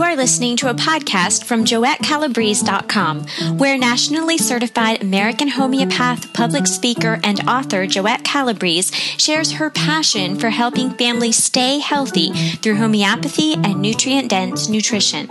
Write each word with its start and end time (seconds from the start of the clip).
You 0.00 0.06
are 0.06 0.16
listening 0.16 0.56
to 0.56 0.70
a 0.70 0.74
podcast 0.74 1.44
from 1.44 1.66
JoetteCalabrese.com, 1.66 3.58
where 3.58 3.76
nationally 3.76 4.38
certified 4.38 5.02
American 5.02 5.48
homeopath, 5.48 6.32
public 6.32 6.66
speaker, 6.66 7.20
and 7.22 7.46
author 7.46 7.86
Joette 7.86 8.24
Calabrese 8.24 8.94
shares 8.94 9.52
her 9.52 9.68
passion 9.68 10.38
for 10.38 10.48
helping 10.48 10.88
families 10.92 11.36
stay 11.36 11.80
healthy 11.80 12.32
through 12.32 12.76
homeopathy 12.76 13.52
and 13.52 13.82
nutrient 13.82 14.30
dense 14.30 14.70
nutrition. 14.70 15.26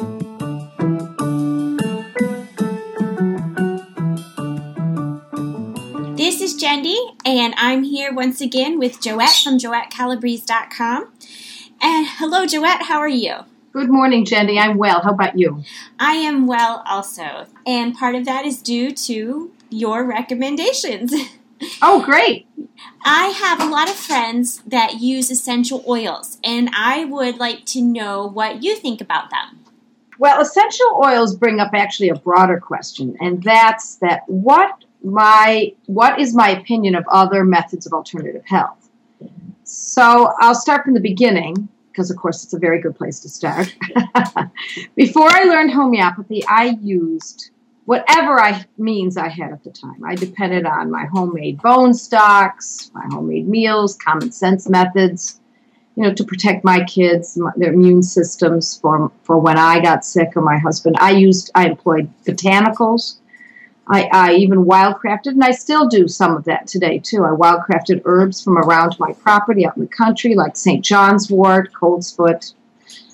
This 6.16 6.42
is 6.42 6.62
Jendi, 6.62 6.96
and 7.26 7.56
I'm 7.58 7.82
here 7.82 8.14
once 8.14 8.40
again 8.40 8.78
with 8.78 9.02
Joette 9.02 9.44
from 9.44 9.58
JoetteCalabrese.com. 9.58 11.12
And 11.82 12.08
hello, 12.08 12.46
Joette, 12.46 12.84
how 12.84 13.00
are 13.00 13.08
you? 13.08 13.46
Good 13.72 13.90
morning, 13.90 14.26
Jenny. 14.26 14.58
I'm 14.58 14.78
well. 14.78 15.02
How 15.02 15.12
about 15.12 15.38
you? 15.38 15.64
I 16.00 16.14
am 16.14 16.48
well 16.48 16.82
also. 16.88 17.46
And 17.68 17.96
part 17.96 18.16
of 18.16 18.26
that 18.26 18.44
is 18.44 18.64
due 18.64 18.92
to 18.92 19.52
your 19.70 20.06
recommendations. 20.06 21.14
Oh, 21.82 22.02
great. 22.06 22.48
I 23.04 23.28
have 23.28 23.60
a 23.60 23.70
lot 23.70 23.90
of 23.90 23.96
friends 23.96 24.64
that 24.66 25.02
use 25.02 25.30
essential 25.30 25.84
oils, 25.86 26.38
and 26.42 26.70
I 26.74 27.04
would 27.04 27.38
like 27.38 27.66
to 27.66 27.82
know 27.82 28.26
what 28.26 28.64
you 28.64 28.78
think 28.78 29.02
about 29.02 29.30
them. 29.30 29.60
Well, 30.20 30.40
essential 30.40 31.02
oils 31.04 31.36
bring 31.36 31.60
up 31.60 31.72
actually 31.74 32.08
a 32.08 32.16
broader 32.16 32.62
question, 32.62 33.18
and 33.20 33.44
that's 33.44 33.96
that 33.96 34.24
what 34.28 34.86
my 35.04 35.74
what 35.88 36.18
is 36.18 36.34
my 36.34 36.50
opinion 36.50 36.96
of 36.96 37.04
other 37.12 37.44
methods 37.44 37.86
of 37.86 37.92
alternative 37.92 38.46
health? 38.46 38.90
So 39.66 40.32
I'll 40.40 40.56
start 40.56 40.86
from 40.86 40.94
the 40.94 41.02
beginning 41.02 41.68
because, 41.92 42.12
of 42.12 42.18
course, 42.18 42.44
it's 42.44 42.54
a 42.54 42.60
very 42.60 42.82
good 42.82 42.96
place 42.96 43.20
to 43.22 43.30
start. 43.30 43.76
Before 44.96 45.28
I 45.30 45.44
learned 45.44 45.72
homeopathy, 45.72 46.46
I 46.48 46.78
used 46.82 47.52
whatever 47.86 48.40
I 48.40 48.66
means 48.78 49.18
I 49.18 49.30
had 49.30 49.52
at 49.52 49.64
the 49.64 49.72
time. 49.72 50.04
I 50.06 50.16
depended 50.16 50.66
on 50.66 50.92
my 50.92 51.06
homemade 51.06 51.62
bone 51.62 51.94
stocks, 51.94 52.92
my 52.94 53.06
homemade 53.10 53.48
meals, 53.48 53.96
common 53.96 54.32
sense 54.32 54.70
methods, 54.70 55.42
you 55.96 56.04
know, 56.04 56.14
to 56.14 56.24
protect 56.24 56.64
my 56.64 56.84
kids, 56.84 57.36
my, 57.36 57.52
their 57.58 57.74
immune 57.74 58.04
systems 58.04 58.80
for 58.80 59.12
for 59.24 59.40
when 59.40 59.58
I 59.58 59.80
got 59.80 60.06
sick 60.06 60.30
or 60.36 60.42
my 60.42 60.58
husband. 60.58 60.98
I 61.00 61.12
used 61.12 61.52
I 61.56 61.68
employed 61.68 62.12
botanicals 62.26 63.19
I, 63.92 64.08
I 64.12 64.34
even 64.36 64.66
wildcrafted, 64.66 65.30
and 65.30 65.44
I 65.44 65.52
still 65.52 65.88
do 65.88 66.08
some 66.08 66.36
of 66.36 66.44
that 66.46 66.68
today 66.68 67.00
too. 67.00 67.26
I 67.26 67.30
wildcrafted 67.30 68.04
herbs 68.06 68.44
from 68.44 68.58
around 68.58 68.96
my 69.00 69.14
property 69.14 69.66
out 69.66 69.78
in 69.78 69.84
the 69.84 69.90
country, 69.90 70.36
like 70.36 70.56
St. 70.56 70.86
John's 70.86 71.32
wort, 71.32 71.74
coltsfoot, 71.74 72.54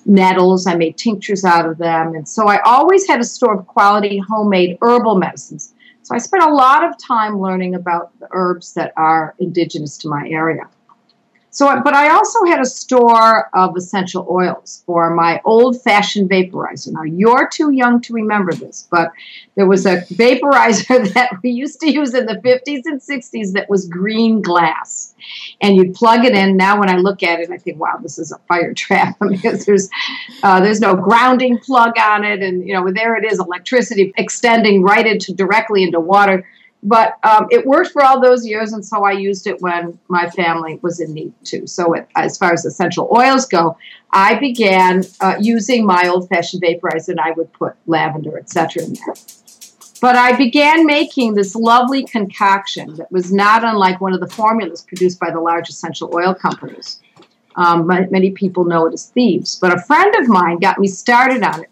nettles. 0.05 0.67
I 0.67 0.75
made 0.75 0.97
tinctures 0.97 1.45
out 1.45 1.65
of 1.65 1.77
them. 1.77 2.13
And 2.13 2.27
so 2.27 2.47
I 2.47 2.59
always 2.65 3.07
had 3.07 3.19
a 3.21 3.23
store 3.23 3.57
of 3.57 3.67
quality 3.67 4.17
homemade 4.17 4.77
herbal 4.81 5.17
medicines. 5.17 5.73
So 6.03 6.13
I 6.13 6.19
spent 6.19 6.43
a 6.43 6.53
lot 6.53 6.83
of 6.83 6.97
time 6.97 7.39
learning 7.39 7.73
about 7.73 8.17
the 8.19 8.27
herbs 8.31 8.73
that 8.73 8.93
are 8.95 9.33
indigenous 9.39 9.97
to 9.99 10.09
my 10.09 10.27
area. 10.29 10.67
So, 11.55 11.73
but 11.85 11.93
I 11.93 12.09
also 12.09 12.43
had 12.43 12.59
a 12.59 12.65
store 12.65 13.49
of 13.55 13.77
essential 13.77 14.27
oils 14.29 14.83
for 14.85 15.15
my 15.15 15.39
old 15.45 15.81
fashioned 15.81 16.29
vaporizer. 16.29 16.91
Now, 16.91 17.03
you're 17.03 17.47
too 17.47 17.71
young 17.71 18.01
to 18.01 18.13
remember 18.13 18.51
this, 18.51 18.89
but 18.91 19.13
there 19.55 19.65
was 19.65 19.85
a 19.85 20.01
vaporizer 20.01 21.13
that 21.13 21.29
we 21.41 21.51
used 21.51 21.79
to 21.79 21.89
use 21.89 22.13
in 22.13 22.25
the 22.25 22.35
50s 22.35 22.81
and 22.83 22.99
60s 22.99 23.53
that 23.53 23.69
was 23.69 23.87
green 23.87 24.41
glass. 24.41 25.15
And 25.61 25.77
you'd 25.77 25.93
plug 25.93 26.25
it 26.25 26.33
in. 26.33 26.57
Now, 26.57 26.77
when 26.77 26.89
I 26.89 26.97
look 26.97 27.23
at 27.23 27.39
it, 27.39 27.49
I 27.49 27.57
think, 27.57 27.79
wow, 27.79 27.99
this 28.03 28.19
is 28.19 28.33
a 28.33 28.37
fire 28.49 28.73
trap 28.75 29.15
because 29.25 29.65
there's, 29.65 29.89
uh, 30.43 30.59
there's 30.59 30.81
no 30.81 30.93
grounding 30.93 31.57
plug 31.59 31.97
on 31.97 32.25
it. 32.25 32.43
And, 32.43 32.67
you 32.67 32.73
know, 32.73 32.91
there 32.91 33.15
it 33.15 33.23
is, 33.23 33.39
electricity 33.39 34.13
extending 34.17 34.83
right 34.83 35.07
into 35.07 35.33
directly 35.33 35.83
into 35.83 36.01
water 36.01 36.45
but 36.85 37.17
um, 37.23 37.47
it 37.49 37.65
worked 37.65 37.91
for 37.91 38.03
all 38.03 38.21
those 38.21 38.45
years, 38.45 38.71
and 38.71 38.85
so 38.85 39.03
I 39.03 39.11
used 39.11 39.47
it 39.47 39.59
when 39.59 39.97
my 40.07 40.29
family 40.29 40.79
was 40.83 40.99
in 40.99 41.13
need 41.13 41.33
too. 41.43 41.65
So, 41.65 41.93
it, 41.93 42.07
as 42.15 42.37
far 42.37 42.53
as 42.53 42.63
essential 42.63 43.09
oils 43.11 43.47
go, 43.47 43.75
I 44.11 44.35
began 44.35 45.03
uh, 45.19 45.35
using 45.39 45.83
my 45.83 46.07
old-fashioned 46.07 46.61
vaporizer, 46.61 47.09
and 47.09 47.19
I 47.19 47.31
would 47.31 47.51
put 47.53 47.73
lavender, 47.87 48.37
etc., 48.37 48.83
in 48.83 48.93
there. 48.93 49.15
But 49.99 50.15
I 50.15 50.37
began 50.37 50.85
making 50.85 51.33
this 51.33 51.55
lovely 51.55 52.03
concoction 52.03 52.95
that 52.97 53.11
was 53.11 53.33
not 53.33 53.63
unlike 53.63 53.99
one 53.99 54.13
of 54.13 54.19
the 54.19 54.27
formulas 54.27 54.83
produced 54.83 55.19
by 55.19 55.31
the 55.31 55.39
large 55.39 55.69
essential 55.69 56.11
oil 56.13 56.35
companies. 56.35 56.99
Um, 57.55 57.87
many 57.87 58.29
people 58.29 58.65
know 58.65 58.85
it 58.85 58.93
as 58.93 59.07
thieves, 59.07 59.57
but 59.57 59.73
a 59.73 59.81
friend 59.81 60.13
of 60.17 60.27
mine 60.27 60.59
got 60.59 60.77
me 60.77 60.87
started 60.87 61.41
on 61.41 61.63
it, 61.63 61.69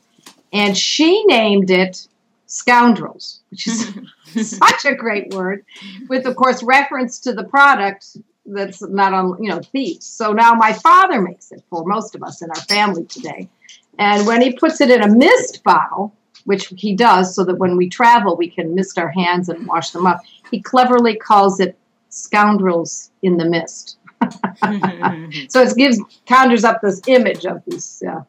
and 0.52 0.76
she 0.76 1.24
named 1.26 1.70
it 1.70 2.08
Scoundrels, 2.54 3.40
which 3.50 3.66
is 3.66 3.92
such 4.60 4.86
a 4.86 4.94
great 4.94 5.34
word, 5.34 5.66
with 6.08 6.28
of 6.28 6.36
course 6.36 6.62
reference 6.62 7.18
to 7.22 7.34
the 7.34 7.44
product 7.46 8.16
that's 8.46 8.80
not 8.84 9.12
on 9.12 9.42
you 9.42 9.50
know 9.50 9.60
thieves. 9.60 10.06
So 10.06 10.34
now 10.34 10.54
my 10.54 10.72
father 10.72 11.20
makes 11.20 11.52
it 11.52 11.64
for 11.72 11.84
most 11.84 12.14
of 12.14 12.22
us 12.22 12.44
in 12.44 12.52
our 12.52 12.62
family 12.68 13.06
today, 13.06 13.50
and 13.98 14.28
when 14.28 14.40
he 14.40 14.54
puts 14.54 14.82
it 14.82 14.92
in 14.92 15.02
a 15.02 15.08
mist 15.08 15.64
bottle, 15.64 16.16
which 16.44 16.72
he 16.78 16.96
does, 16.96 17.36
so 17.36 17.44
that 17.44 17.58
when 17.58 17.76
we 17.76 17.90
travel 17.90 18.38
we 18.38 18.52
can 18.52 18.76
mist 18.76 19.00
our 19.00 19.10
hands 19.10 19.50
and 19.50 19.66
wash 19.66 19.90
them 19.90 20.06
up, 20.06 20.22
he 20.52 20.62
cleverly 20.62 21.16
calls 21.16 21.60
it 21.60 21.76
"scoundrels 22.10 23.10
in 23.24 23.38
the 23.38 23.46
mist." 23.46 23.98
so 25.50 25.64
it 25.64 25.76
gives 25.76 26.00
conjures 26.28 26.64
up 26.64 26.82
this 26.84 27.02
image 27.08 27.48
of 27.48 27.64
these 27.66 28.04
uh, 28.08 28.22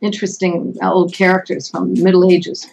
interesting 0.00 0.76
old 0.82 1.12
characters 1.12 1.68
from 1.68 1.96
the 1.96 2.04
Middle 2.04 2.30
Ages. 2.30 2.68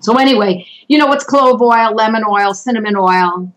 So 0.00 0.16
anyway, 0.16 0.66
you 0.88 0.98
know 0.98 1.06
what's 1.06 1.24
clove 1.24 1.62
oil, 1.62 1.94
lemon 1.94 2.24
oil, 2.28 2.54
cinnamon 2.54 2.96
oil, 2.96 3.52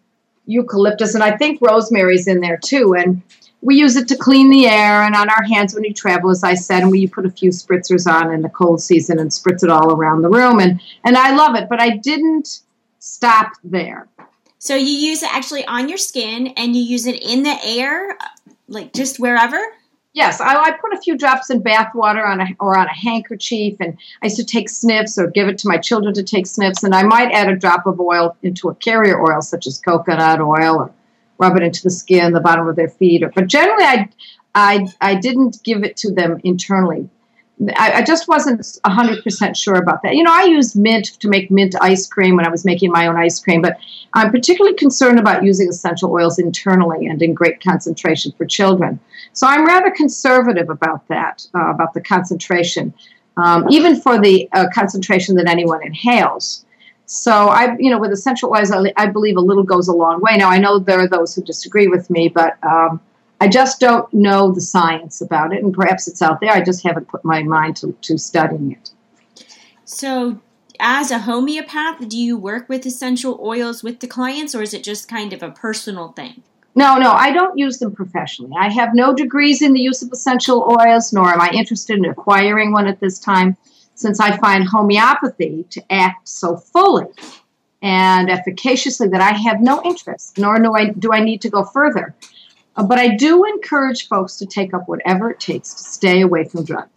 eucalyptus, 0.46 1.16
and 1.16 1.24
I 1.24 1.38
think 1.38 1.59
rosemary's 1.62 2.28
in 2.28 2.42
there 2.42 2.58
too. 2.58 2.96
And 2.96 3.22
we 3.62 3.76
use 3.76 3.96
it 3.96 4.09
to 4.09 4.18
clean 4.18 4.50
the 4.50 4.68
air 4.68 5.04
and 5.04 5.16
on 5.16 5.30
our 5.30 5.44
hands 5.44 5.74
when 5.74 5.86
you 5.86 5.94
travel, 5.94 6.30
as 6.30 6.44
I 6.44 6.54
said, 6.54 6.84
and 6.84 6.92
we 6.92 7.08
put 7.08 7.26
a 7.26 7.31
few 7.31 7.50
spritzers 7.50 8.12
on 8.12 8.34
in 8.34 8.42
the 8.42 8.50
cold 8.50 8.81
season 8.81 9.20
and 9.20 9.30
spritz 9.30 9.64
it 9.64 9.70
all 9.70 9.94
around 9.94 10.22
the 10.22 10.30
room. 10.30 10.59
And 10.59 10.81
and 11.04 11.18
I 11.18 11.36
love 11.36 11.56
it, 11.56 11.70
but 11.70 11.80
I 11.80 11.98
didn't 11.98 12.62
stop 13.00 13.54
there. 13.64 14.08
So 14.60 14.75
you 14.75 14.94
use 14.94 15.24
it 15.24 15.34
actually 15.34 15.66
on 15.66 15.90
your 15.90 15.98
skin 15.98 16.48
and 16.56 16.75
you 16.75 16.81
use 16.81 17.06
it 17.06 17.22
in 17.22 17.44
the 17.44 17.58
air, 17.64 18.18
like 18.68 18.94
just 18.94 19.20
wherever? 19.20 19.62
Yes, 20.13 20.40
I, 20.40 20.56
I, 20.56 20.72
put 20.74 20.94
a 20.94 21.01
few 21.01 21.18
drops 21.18 21.50
in 21.50 21.63
bath 21.63 21.96
water 21.96 22.24
on 22.24 22.40
a, 22.40 22.46
or 22.59 22.78
on 22.78 22.85
a 22.85 22.94
handkerchief, 22.94 23.78
and 23.79 23.97
I 24.22 24.28
used 24.28 24.38
to 24.38 24.46
take 24.46 24.69
sniffs 24.69 25.18
or 25.18 25.28
give 25.28 25.47
it 25.47 25.57
to 25.59 25.68
my 25.68 25.78
children 25.78 26.13
to 26.13 26.22
take 26.22 26.46
sniffs, 26.46 26.84
and 26.84 26.94
I 26.94 27.01
might 27.01 27.31
add 27.31 27.50
a 27.50 27.56
drop 27.56 27.88
of 27.88 28.00
oil 28.00 28.38
into 28.44 28.69
a 28.69 28.75
carrier 28.75 29.19
oil 29.19 29.41
such 29.41 29.66
as 29.66 29.79
coconut 29.79 30.40
oil 30.40 30.75
or 30.75 30.91
rub 31.40 31.57
it 31.57 31.63
into 31.63 31.81
the 31.81 31.90
skin, 31.90 32.34
the 32.34 32.40
bottom 32.40 32.68
of 32.68 32.75
their 32.75 32.90
feet. 32.90 33.24
Or, 33.24 33.29
but 33.29 33.47
generally, 33.47 33.84
I, 33.84 34.09
I, 34.53 34.88
I 35.01 35.16
didn't 35.16 35.63
give 35.63 35.84
it 35.84 35.97
to 35.97 36.13
them 36.13 36.40
internally 36.44 37.09
I, 37.75 37.94
I, 37.94 38.02
just 38.02 38.28
wasn't 38.28 38.62
100% 38.62 39.56
sure 39.56 39.75
about 39.75 40.02
that. 40.02 40.16
You 40.16 40.24
know, 40.24 40.34
I 40.34 40.44
used 40.46 40.75
mint 40.75 41.06
to 41.19 41.28
make 41.28 41.52
mint 41.52 41.75
ice 41.80 42.08
cream 42.08 42.36
when 42.36 42.46
I 42.46 42.50
was 42.50 42.66
making 42.66 42.91
my 42.91 43.08
own 43.08 43.16
ice 43.16 43.40
cream, 43.40 43.62
but 43.62 43.78
I'm 44.14 44.31
particularly 44.31 44.75
concerned 44.75 45.19
about 45.19 45.44
using 45.44 45.69
essential 45.69 46.12
oils 46.12 46.40
internally 46.40 47.06
and 47.06 47.22
in 47.22 47.34
great 47.34 47.62
concentration 47.62 48.31
for 48.38 48.46
children. 48.46 49.00
So 49.34 49.47
I'm 49.47 49.66
rather 49.66 49.92
conservative 49.92 50.69
about 50.69 51.08
that, 51.09 51.47
uh, 51.56 51.69
about 51.69 51.94
the 51.94 52.02
concentration, 52.02 52.94
um, 53.38 53.68
even 53.69 54.02
for 54.02 54.19
the 54.19 54.50
uh, 54.53 54.68
concentration 54.74 55.36
that 55.36 55.47
anyone 55.47 55.86
inhales. 55.86 56.66
So 57.06 57.31
I, 57.31 57.75
you 57.78 57.92
know, 57.92 58.00
with 58.00 58.12
essential 58.12 58.52
oils, 58.52 58.72
I, 58.72 58.92
I, 58.97 59.08
believe 59.08 59.38
a 59.38 59.42
little 59.42 59.63
goes 59.63 59.88
a 59.88 59.94
long 59.94 60.22
way. 60.22 60.38
Now 60.38 60.50
I 60.50 60.58
know 60.58 60.80
there 60.80 61.00
are 61.00 61.08
those 61.08 61.36
who 61.36 61.44
disagree 61.44 61.88
with 61.88 62.09
me, 62.09 62.30
but 62.30 62.58
um, 62.63 63.00
I 63.44 63.50
just 63.50 63.81
don't 63.81 64.12
know 64.14 64.54
the 64.54 64.62
science 64.62 65.20
about 65.20 65.54
it, 65.54 65.62
and 65.62 65.74
perhaps 65.74 66.08
it's 66.08 66.22
out 66.22 66.40
there. 66.40 66.54
I 66.54 66.63
just 66.63 66.81
haven't 66.81 67.10
put 67.10 67.25
my 67.25 67.44
mind 67.44 67.75
to, 67.78 67.92
to 68.04 68.18
studying 68.18 68.72
it. 68.72 68.92
So, 69.84 70.40
as 70.80 71.12
a 71.12 71.19
homeopath, 71.19 72.07
do 72.07 72.18
you 72.18 72.38
work 72.38 72.69
with 72.69 72.86
essential 72.86 73.38
oils 73.44 73.84
with 73.84 74.00
the 74.00 74.07
clients, 74.07 74.56
or 74.56 74.62
is 74.62 74.74
it 74.74 74.81
just 74.81 75.10
kind 75.10 75.34
of 75.34 75.44
a 75.44 75.51
personal 75.51 76.13
thing? 76.13 76.42
No, 76.74 76.98
no, 76.98 77.12
I 77.12 77.34
don't 77.34 77.57
use 77.57 77.80
them 77.80 77.94
professionally. 77.94 78.54
I 78.57 78.69
have 78.72 78.95
no 78.95 79.13
degrees 79.13 79.62
in 79.62 79.74
the 79.74 79.81
use 79.81 80.01
of 80.01 80.10
essential 80.13 80.78
oils, 80.80 81.12
nor 81.12 81.28
am 81.28 81.42
I 81.42 81.50
interested 81.50 81.98
in 81.98 82.06
acquiring 82.06 82.72
one 82.72 82.88
at 82.88 83.01
this 83.01 83.19
time, 83.19 83.57
since 83.96 84.22
I 84.22 84.38
find 84.38 84.66
homeopathy 84.66 85.66
to 85.72 85.84
act 85.92 86.30
so 86.30 86.56
fully 86.56 87.07
and 87.81 88.30
efficaciously 88.30 89.10
that 89.10 89.19
I 89.19 89.34
have 89.34 89.60
no 89.60 89.81
interest, 89.84 90.38
nor 90.38 90.57
do 90.60 90.74
I, 90.74 90.92
do 90.92 91.12
I 91.12 91.19
need 91.19 91.42
to 91.42 91.50
go 91.50 91.66
further. 91.66 92.16
Uh, 92.75 92.84
but 92.84 93.00
I 93.00 93.16
do 93.16 93.46
encourage 93.46 94.08
folks 94.08 94.38
to 94.38 94.46
take 94.46 94.74
up 94.74 94.88
whatever 94.88 95.30
it 95.30 95.40
takes 95.40 95.74
to 95.74 95.84
stay 95.84 96.22
away 96.22 96.46
from 96.46 96.66
drugs 96.66 96.90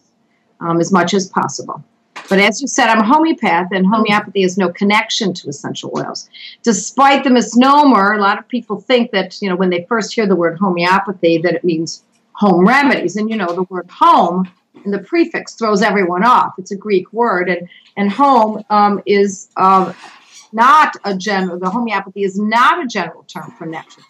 um, 0.61 0.81
as 0.81 0.93
much 0.93 1.14
as 1.14 1.28
possible. 1.28 1.84
But 2.28 2.38
as 2.38 2.61
you 2.61 2.67
said, 2.67 2.88
I'm 2.88 3.00
a 3.00 3.06
homeopath, 3.06 3.69
and 3.70 3.87
homeopathy 3.87 4.43
has 4.43 4.58
no 4.58 4.70
connection 4.70 5.32
to 5.34 5.49
essential 5.49 5.93
oils. 5.96 6.28
Despite 6.62 7.23
the 7.23 7.31
misnomer, 7.31 8.14
a 8.14 8.20
lot 8.20 8.38
of 8.38 8.49
people 8.49 8.81
think 8.81 9.12
that, 9.12 9.40
you 9.40 9.49
know, 9.49 9.55
when 9.55 9.70
they 9.70 9.87
first 9.88 10.12
hear 10.12 10.26
the 10.26 10.34
word 10.34 10.58
homeopathy, 10.58 11.38
that 11.38 11.55
it 11.55 11.62
means 11.62 12.02
home 12.32 12.67
remedies. 12.67 13.17
And, 13.17 13.31
you 13.31 13.37
know, 13.37 13.52
the 13.55 13.62
word 13.64 13.88
home 13.90 14.50
and 14.84 14.93
the 14.93 14.99
prefix 14.99 15.55
throws 15.55 15.82
everyone 15.82 16.25
off. 16.25 16.55
It's 16.58 16.73
a 16.73 16.76
Greek 16.76 17.12
word, 17.12 17.49
and 17.49 17.69
and 17.96 18.11
home 18.11 18.62
um, 18.70 19.02
is 19.06 19.49
uh, 19.56 19.93
not 20.52 20.96
a 21.05 21.17
general. 21.17 21.58
The 21.58 21.70
homeopathy 21.70 22.25
is 22.25 22.38
not 22.38 22.82
a 22.82 22.87
general 22.87 23.25
term 23.25 23.52
for 23.58 23.67
natural. 23.67 24.06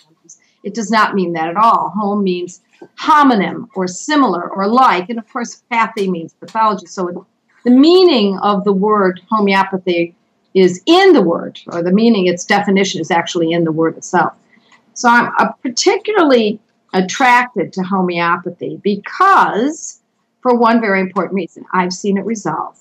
It 0.67 0.75
does 0.75 0.91
not 0.91 1.15
mean 1.15 1.33
that 1.35 1.49
at 1.49 1.57
all. 1.57 1.91
Home 1.91 2.25
means 2.25 2.61
homonym 2.99 3.69
or 3.77 3.87
similar 3.87 4.51
or 4.51 4.67
like, 4.67 5.09
and 5.09 5.19
of 5.19 5.33
course, 5.33 5.63
pathy 5.71 6.11
means 6.11 6.35
pathology. 6.35 6.87
So 6.87 7.25
the 7.65 7.71
meaning 7.71 8.37
of 8.41 8.65
the 8.65 8.73
word 8.73 9.21
homeopathy 9.31 10.17
is 10.55 10.83
in 10.87 11.13
the 11.13 11.23
word, 11.23 11.61
or 11.69 11.85
the 11.85 11.93
meaning, 11.93 12.27
its 12.27 12.45
definition 12.45 13.01
is 13.01 13.13
actually 13.13 13.53
in 13.53 13.63
the 13.63 13.71
word 13.71 13.97
itself. 13.97 14.33
So 14.95 15.09
I'm 15.09 15.53
particularly 15.63 16.59
attracted 16.93 17.73
to 17.75 17.83
homeopathy 17.83 18.81
because, 18.83 20.01
for 20.41 20.57
one 20.57 20.81
very 20.81 21.01
important 21.01 21.35
reason, 21.35 21.65
I've 21.73 21.93
seen 21.93 22.19
it 22.19 22.25
resolve 22.25 22.77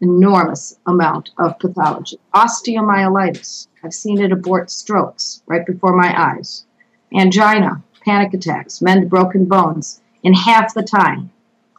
enormous 0.00 0.78
amount 0.86 1.30
of 1.38 1.58
pathology. 1.58 2.18
Osteomyelitis, 2.34 3.66
I've 3.82 3.94
seen 3.94 4.20
it 4.20 4.30
abort 4.30 4.70
strokes 4.70 5.42
right 5.46 5.64
before 5.66 5.96
my 5.96 6.12
eyes. 6.14 6.66
Angina, 7.14 7.82
panic 8.04 8.34
attacks, 8.34 8.82
mend 8.82 9.08
broken 9.08 9.44
bones 9.44 10.00
in 10.22 10.32
half 10.34 10.74
the 10.74 10.82
time. 10.82 11.30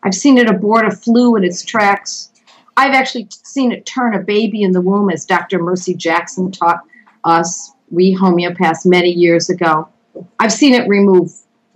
I've 0.04 0.16
seen 0.16 0.38
it 0.38 0.50
abort 0.50 0.86
a 0.86 0.92
flu 0.92 1.36
in 1.36 1.44
its 1.44 1.64
tracks. 1.64 2.30
I've 2.78 2.94
actually 2.94 3.28
seen 3.44 3.72
it 3.72 3.86
turn 3.86 4.16
a 4.16 4.20
baby 4.20 4.64
in 4.64 4.72
the 4.72 4.82
womb, 4.82 5.10
as 5.10 5.26
Dr. 5.26 5.62
Mercy 5.62 5.94
Jackson 5.94 6.52
taught 6.52 6.82
us, 7.24 7.74
we 7.92 8.16
homeopaths, 8.16 8.86
many 8.86 9.10
years 9.10 9.50
ago. 9.50 9.90
I've 10.40 10.54
seen 10.54 10.74
it 10.74 10.88
remove 10.88 11.32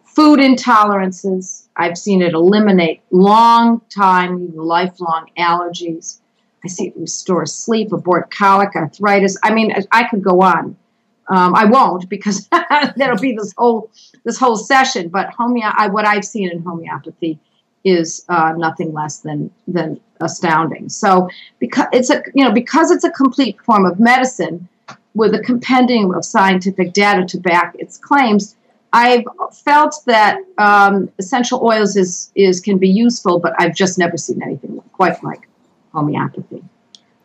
food 0.06 0.40
intolerances. 0.40 1.68
I've 1.76 1.98
seen 1.98 2.22
it 2.22 2.34
eliminate 2.34 3.02
long 3.12 3.82
time, 3.90 4.56
lifelong 4.56 5.30
allergies. 5.38 6.20
I 6.64 6.68
see 6.68 6.88
it 6.88 6.98
restore 6.98 7.46
sleep, 7.46 7.92
abort 7.92 8.32
colic, 8.32 8.76
arthritis. 8.76 9.38
I 9.44 9.54
mean, 9.54 9.76
I 9.92 10.08
could 10.08 10.24
go 10.24 10.42
on. 10.42 10.78
Um, 11.30 11.56
I 11.56 11.66
won't 11.66 12.10
because 12.10 12.48
that'll 12.52 13.20
be 13.20 13.34
this 13.34 13.54
whole 13.58 13.90
this 14.24 14.38
whole 14.38 14.58
session. 14.58 15.10
But 15.10 15.30
homeo- 15.30 15.74
I, 15.76 15.88
what 15.88 16.06
I've 16.06 16.26
seen 16.26 16.52
in 16.52 16.62
homeopathy 16.62 17.40
is 17.84 18.26
uh, 18.30 18.54
nothing 18.58 18.94
less 18.94 19.20
than 19.20 19.52
than 19.68 20.00
astounding. 20.22 20.90
So 20.90 21.30
because 21.60 21.88
it's 21.92 22.10
a 22.10 22.24
you 22.34 22.44
know 22.44 22.52
because 22.52 22.92
it's 22.92 23.04
a 23.04 23.12
complete 23.12 23.60
form 23.62 23.86
of 23.86 24.00
medicine 24.00 24.68
with 25.16 25.34
a 25.34 25.40
compendium 25.40 26.14
of 26.14 26.26
scientific 26.26 26.94
data 26.94 27.26
to 27.26 27.38
back 27.38 27.76
its 27.78 27.98
claims, 27.98 28.56
I've 28.94 29.26
felt 29.64 29.96
that 30.06 30.40
um, 30.58 31.10
essential 31.20 31.66
oils 31.66 31.96
is 31.96 32.32
is 32.36 32.60
can 32.60 32.78
be 32.78 32.90
useful, 32.90 33.40
but 33.40 33.54
I've 33.60 33.76
just 33.76 33.98
never 33.98 34.18
seen 34.18 34.42
anything 34.42 34.82
quite 34.94 35.24
like 35.24 35.48
homeopathy. 35.94 36.64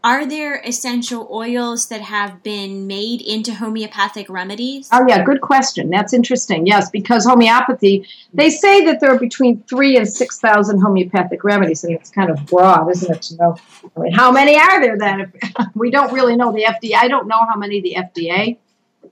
Are 0.08 0.24
there 0.24 0.62
essential 0.64 1.28
oils 1.30 1.88
that 1.88 2.00
have 2.00 2.42
been 2.42 2.86
made 2.86 3.20
into 3.20 3.52
homeopathic 3.52 4.30
remedies? 4.30 4.88
Oh, 4.90 5.04
yeah, 5.06 5.22
good 5.22 5.42
question. 5.42 5.90
That's 5.90 6.14
interesting. 6.14 6.66
Yes, 6.66 6.88
because 6.88 7.26
homeopathy, 7.26 8.08
they 8.32 8.48
say 8.48 8.86
that 8.86 9.00
there 9.00 9.10
are 9.10 9.18
between 9.18 9.62
three 9.64 9.98
and 9.98 10.08
6,000 10.08 10.80
homeopathic 10.80 11.44
remedies, 11.44 11.84
and 11.84 11.94
it's 11.94 12.08
kind 12.08 12.30
of 12.30 12.46
broad, 12.46 12.90
isn't 12.90 13.14
it, 13.14 13.20
to 13.20 13.36
know 13.36 13.56
I 13.98 14.00
mean, 14.00 14.12
how 14.12 14.32
many 14.32 14.58
are 14.58 14.80
there 14.80 14.96
then? 14.96 15.30
we 15.74 15.90
don't 15.90 16.10
really 16.10 16.36
know 16.36 16.52
the 16.52 16.64
FDA. 16.64 16.94
I 16.94 17.08
don't 17.08 17.28
know 17.28 17.44
how 17.46 17.58
many 17.58 17.82
the 17.82 17.96
FDA 17.98 18.56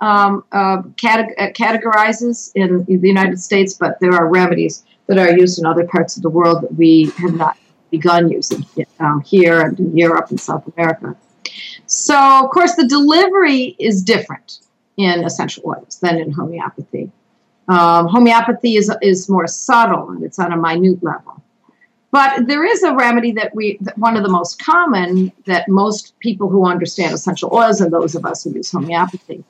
um, 0.00 0.44
uh, 0.50 0.56
uh, 0.56 0.82
categorizes 0.94 2.52
in 2.54 2.86
the 2.86 3.06
United 3.06 3.38
States, 3.38 3.74
but 3.74 4.00
there 4.00 4.14
are 4.14 4.30
remedies 4.30 4.82
that 5.08 5.18
are 5.18 5.36
used 5.36 5.58
in 5.58 5.66
other 5.66 5.86
parts 5.86 6.16
of 6.16 6.22
the 6.22 6.30
world 6.30 6.62
that 6.62 6.74
we 6.74 7.12
have 7.18 7.34
not 7.34 7.58
begun 7.96 8.22
using 8.38 8.64
um, 9.00 9.20
here 9.20 9.60
and 9.66 9.78
in 9.78 9.96
Europe 9.96 10.28
and 10.30 10.40
South 10.40 10.64
America. 10.72 11.16
So, 11.86 12.18
of 12.44 12.50
course, 12.50 12.74
the 12.74 12.86
delivery 12.86 13.76
is 13.78 14.02
different 14.02 14.48
in 14.96 15.24
essential 15.24 15.62
oils 15.66 15.98
than 16.00 16.18
in 16.18 16.30
homeopathy. 16.32 17.10
Um, 17.68 18.06
homeopathy 18.06 18.76
is, 18.76 18.86
is 19.02 19.28
more 19.28 19.46
subtle 19.46 20.10
and 20.10 20.22
it's 20.24 20.38
on 20.38 20.52
a 20.52 20.56
minute 20.56 21.02
level. 21.02 21.42
But 22.12 22.46
there 22.46 22.64
is 22.64 22.82
a 22.82 22.94
remedy 22.94 23.32
that 23.32 23.54
we, 23.54 23.78
that 23.80 23.98
one 23.98 24.16
of 24.16 24.22
the 24.22 24.30
most 24.30 24.58
common 24.58 25.32
that 25.44 25.68
most 25.68 26.18
people 26.20 26.48
who 26.48 26.64
understand 26.64 27.12
essential 27.12 27.50
oils 27.52 27.80
and 27.80 27.92
those 27.92 28.14
of 28.14 28.24
us 28.24 28.44
who 28.44 28.54
use 28.54 28.70
homeopathy 28.70 29.44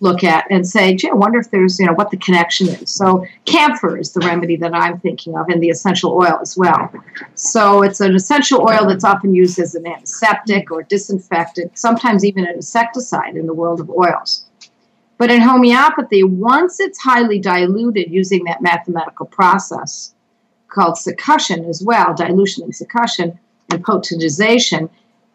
look 0.00 0.22
at 0.22 0.46
and 0.50 0.66
say, 0.66 0.94
gee, 0.94 1.10
I 1.10 1.14
wonder 1.14 1.38
if 1.38 1.50
there's, 1.50 1.78
you 1.78 1.86
know, 1.86 1.92
what 1.92 2.10
the 2.10 2.16
connection 2.18 2.68
is. 2.68 2.90
So 2.90 3.26
camphor 3.44 3.96
is 3.96 4.12
the 4.12 4.20
remedy 4.20 4.56
that 4.56 4.74
I'm 4.74 5.00
thinking 5.00 5.36
of, 5.36 5.48
and 5.48 5.62
the 5.62 5.70
essential 5.70 6.12
oil 6.12 6.38
as 6.40 6.56
well. 6.56 6.92
So 7.34 7.82
it's 7.82 8.00
an 8.00 8.14
essential 8.14 8.60
oil 8.62 8.86
that's 8.86 9.04
often 9.04 9.34
used 9.34 9.58
as 9.58 9.74
an 9.74 9.86
antiseptic 9.86 10.70
or 10.70 10.82
disinfectant, 10.84 11.76
sometimes 11.78 12.24
even 12.24 12.46
an 12.46 12.54
insecticide 12.54 13.36
in 13.36 13.46
the 13.46 13.54
world 13.54 13.80
of 13.80 13.90
oils. 13.90 14.44
But 15.18 15.32
in 15.32 15.40
homeopathy, 15.40 16.22
once 16.22 16.78
it's 16.78 17.00
highly 17.00 17.40
diluted 17.40 18.12
using 18.12 18.44
that 18.44 18.62
mathematical 18.62 19.26
process 19.26 20.14
called 20.68 20.94
succussion 20.94 21.68
as 21.68 21.82
well, 21.82 22.14
dilution 22.14 22.62
and 22.62 22.72
succussion 22.72 23.36
and 23.70 23.84
potentization, 23.84 24.88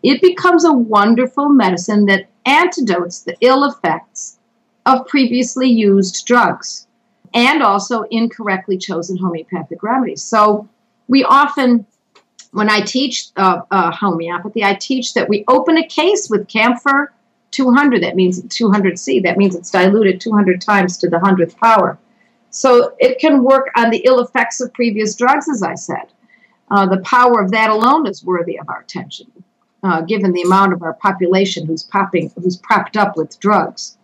it 0.03 0.21
becomes 0.21 0.63
a 0.63 0.71
wonderful 0.71 1.49
medicine 1.49 2.05
that 2.05 2.27
antidotes 2.45 3.21
the 3.21 3.35
ill 3.41 3.65
effects 3.65 4.39
of 4.85 5.07
previously 5.07 5.69
used 5.69 6.25
drugs 6.25 6.87
and 7.33 7.63
also 7.63 8.03
incorrectly 8.03 8.77
chosen 8.77 9.17
homeopathic 9.17 9.81
remedies. 9.81 10.23
So 10.23 10.67
we 11.07 11.23
often, 11.23 11.85
when 12.51 12.69
I 12.69 12.81
teach 12.81 13.27
uh, 13.37 13.61
uh, 13.71 13.91
homeopathy, 13.91 14.63
I 14.63 14.75
teach 14.75 15.13
that 15.15 15.29
we 15.29 15.43
open 15.47 15.77
a 15.77 15.87
case 15.87 16.29
with 16.29 16.47
camphor 16.47 17.13
200. 17.51 18.03
That 18.03 18.15
means 18.15 18.41
200C. 18.41 19.23
That 19.23 19.37
means 19.37 19.55
it's 19.55 19.71
diluted 19.71 20.19
200 20.19 20.59
times 20.61 20.97
to 20.97 21.09
the 21.09 21.19
hundredth 21.19 21.57
power. 21.57 21.97
So 22.49 22.93
it 22.99 23.19
can 23.19 23.43
work 23.43 23.71
on 23.75 23.89
the 23.89 24.03
ill 24.05 24.19
effects 24.19 24.61
of 24.61 24.73
previous 24.73 25.15
drugs, 25.15 25.49
as 25.49 25.63
I 25.63 25.75
said. 25.75 26.05
Uh, 26.69 26.85
the 26.85 27.01
power 27.01 27.41
of 27.41 27.51
that 27.51 27.69
alone 27.69 28.07
is 28.07 28.23
worthy 28.23 28.59
of 28.59 28.69
our 28.69 28.81
attention, 28.81 29.31
uh, 29.83 30.01
given 30.01 30.31
the 30.31 30.41
amount 30.41 30.73
of 30.73 30.81
our 30.81 30.93
population 30.93 31.65
who's 31.65 31.83
popping, 31.83 32.31
who's 32.35 32.57
propped 32.57 32.97
up 32.97 33.15
with 33.15 33.39
drugs. 33.39 33.97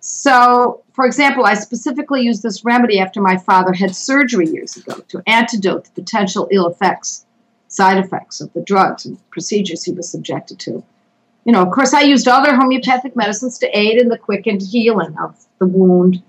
So, 0.00 0.82
for 0.94 1.04
example, 1.04 1.44
I 1.44 1.54
specifically 1.54 2.22
used 2.22 2.42
this 2.42 2.64
remedy 2.64 2.98
after 2.98 3.20
my 3.20 3.36
father 3.36 3.72
had 3.74 3.94
surgery 3.94 4.48
years 4.48 4.76
ago 4.76 4.94
to 5.08 5.22
antidote 5.26 5.84
the 5.84 5.90
potential 5.90 6.48
ill 6.50 6.66
effects, 6.66 7.26
side 7.68 7.98
effects 7.98 8.40
of 8.40 8.52
the 8.54 8.62
drugs 8.62 9.04
and 9.04 9.18
procedures 9.30 9.84
he 9.84 9.92
was 9.92 10.08
subjected 10.08 10.58
to. 10.60 10.82
You 11.44 11.52
know, 11.52 11.62
of 11.62 11.70
course, 11.70 11.92
I 11.92 12.02
used 12.02 12.28
other 12.28 12.54
homeopathic 12.54 13.14
medicines 13.14 13.58
to 13.58 13.78
aid 13.78 13.98
in 13.98 14.08
the 14.08 14.18
quickened 14.18 14.62
healing 14.62 15.16
of 15.18 15.36
the 15.58 15.66
wound 15.66 16.22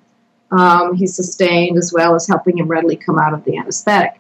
um, 0.52 0.96
he 0.96 1.08
sustained, 1.08 1.78
as 1.78 1.94
well 1.94 2.14
as 2.14 2.28
helping 2.28 2.58
him 2.58 2.68
readily 2.68 2.98
come 2.98 3.18
out 3.18 3.34
of 3.34 3.46
the 3.46 3.58
anesthetic. 3.58 4.20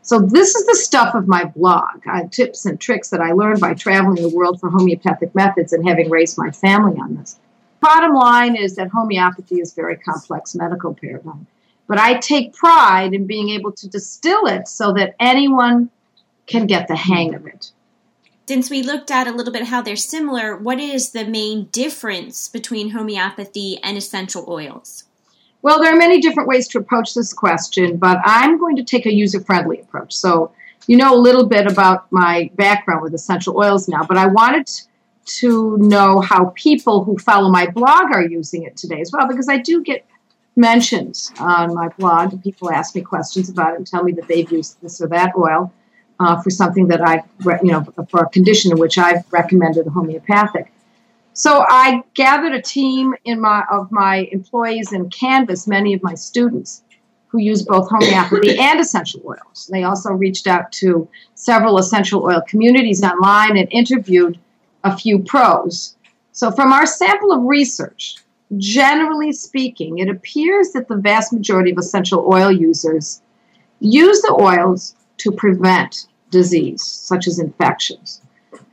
So, 0.00 0.20
this 0.20 0.54
is 0.54 0.66
the 0.66 0.76
stuff 0.76 1.14
of 1.14 1.28
my 1.28 1.44
blog 1.44 2.00
uh, 2.10 2.28
tips 2.30 2.64
and 2.64 2.80
tricks 2.80 3.10
that 3.10 3.20
I 3.20 3.32
learned 3.32 3.60
by 3.60 3.74
traveling 3.74 4.22
the 4.22 4.34
world 4.34 4.58
for 4.58 4.70
homeopathic 4.70 5.34
methods 5.34 5.72
and 5.74 5.86
having 5.86 6.08
raised 6.08 6.38
my 6.38 6.50
family 6.50 6.98
on 6.98 7.16
this 7.16 7.38
bottom 7.80 8.14
line 8.14 8.56
is 8.56 8.76
that 8.76 8.88
homeopathy 8.88 9.60
is 9.60 9.72
a 9.72 9.74
very 9.74 9.96
complex 9.96 10.54
medical 10.54 10.94
paradigm. 10.94 11.46
But 11.86 11.98
I 11.98 12.14
take 12.18 12.54
pride 12.54 13.14
in 13.14 13.26
being 13.26 13.50
able 13.50 13.72
to 13.72 13.88
distill 13.88 14.46
it 14.46 14.68
so 14.68 14.92
that 14.94 15.14
anyone 15.20 15.90
can 16.46 16.66
get 16.66 16.88
the 16.88 16.96
hang 16.96 17.34
of 17.34 17.46
it. 17.46 17.70
Since 18.48 18.70
we 18.70 18.82
looked 18.82 19.10
at 19.10 19.26
a 19.26 19.32
little 19.32 19.52
bit 19.52 19.64
how 19.64 19.82
they're 19.82 19.96
similar, 19.96 20.56
what 20.56 20.78
is 20.78 21.10
the 21.10 21.24
main 21.24 21.64
difference 21.66 22.48
between 22.48 22.90
homeopathy 22.90 23.78
and 23.82 23.96
essential 23.96 24.44
oils? 24.48 25.04
Well, 25.62 25.80
there 25.80 25.92
are 25.92 25.98
many 25.98 26.20
different 26.20 26.48
ways 26.48 26.68
to 26.68 26.78
approach 26.78 27.14
this 27.14 27.32
question, 27.32 27.96
but 27.96 28.18
I'm 28.24 28.58
going 28.58 28.76
to 28.76 28.84
take 28.84 29.06
a 29.06 29.12
user 29.12 29.40
friendly 29.40 29.80
approach. 29.80 30.14
So, 30.14 30.52
you 30.86 30.96
know 30.96 31.14
a 31.14 31.18
little 31.18 31.46
bit 31.46 31.66
about 31.66 32.10
my 32.12 32.50
background 32.54 33.02
with 33.02 33.14
essential 33.14 33.56
oils 33.56 33.88
now, 33.88 34.04
but 34.04 34.16
I 34.16 34.26
wanted 34.26 34.70
to 35.26 35.76
know 35.78 36.20
how 36.20 36.52
people 36.56 37.04
who 37.04 37.18
follow 37.18 37.50
my 37.50 37.66
blog 37.66 38.12
are 38.12 38.24
using 38.26 38.62
it 38.62 38.76
today 38.76 39.00
as 39.00 39.10
well, 39.12 39.28
because 39.28 39.48
I 39.48 39.58
do 39.58 39.82
get 39.82 40.06
mentions 40.56 41.32
on 41.38 41.74
my 41.74 41.88
blog. 41.98 42.42
People 42.42 42.70
ask 42.70 42.94
me 42.94 43.02
questions 43.02 43.48
about 43.48 43.74
it 43.74 43.76
and 43.76 43.86
tell 43.86 44.02
me 44.02 44.12
that 44.12 44.26
they've 44.28 44.50
used 44.50 44.80
this 44.80 45.00
or 45.00 45.08
that 45.08 45.32
oil 45.36 45.72
uh, 46.18 46.40
for 46.40 46.50
something 46.50 46.88
that 46.88 47.02
I, 47.02 47.22
you 47.62 47.72
know, 47.72 47.84
for 48.08 48.24
a 48.24 48.28
condition 48.28 48.72
in 48.72 48.78
which 48.78 48.98
I've 48.98 49.30
recommended 49.32 49.86
homeopathic. 49.86 50.72
So 51.34 51.66
I 51.68 52.02
gathered 52.14 52.52
a 52.52 52.62
team 52.62 53.14
in 53.24 53.40
my 53.40 53.64
of 53.70 53.92
my 53.92 54.28
employees 54.32 54.92
in 54.92 55.10
Canvas, 55.10 55.66
many 55.66 55.92
of 55.92 56.02
my 56.02 56.14
students 56.14 56.82
who 57.28 57.38
use 57.38 57.62
both 57.62 57.90
homeopathy 57.90 58.58
and 58.58 58.80
essential 58.80 59.20
oils. 59.26 59.68
They 59.70 59.82
also 59.84 60.12
reached 60.12 60.46
out 60.46 60.72
to 60.72 61.06
several 61.34 61.76
essential 61.76 62.24
oil 62.24 62.40
communities 62.48 63.02
online 63.02 63.58
and 63.58 63.68
interviewed 63.70 64.38
a 64.86 64.96
few 64.96 65.18
pros. 65.18 65.96
So, 66.32 66.50
from 66.50 66.72
our 66.72 66.86
sample 66.86 67.32
of 67.32 67.42
research, 67.44 68.16
generally 68.56 69.32
speaking, 69.32 69.98
it 69.98 70.08
appears 70.08 70.70
that 70.72 70.88
the 70.88 70.96
vast 70.96 71.32
majority 71.32 71.70
of 71.72 71.78
essential 71.78 72.26
oil 72.32 72.52
users 72.52 73.22
use 73.80 74.20
the 74.22 74.36
oils 74.40 74.94
to 75.18 75.32
prevent 75.32 76.06
disease, 76.30 76.82
such 76.82 77.26
as 77.26 77.38
infections. 77.38 78.20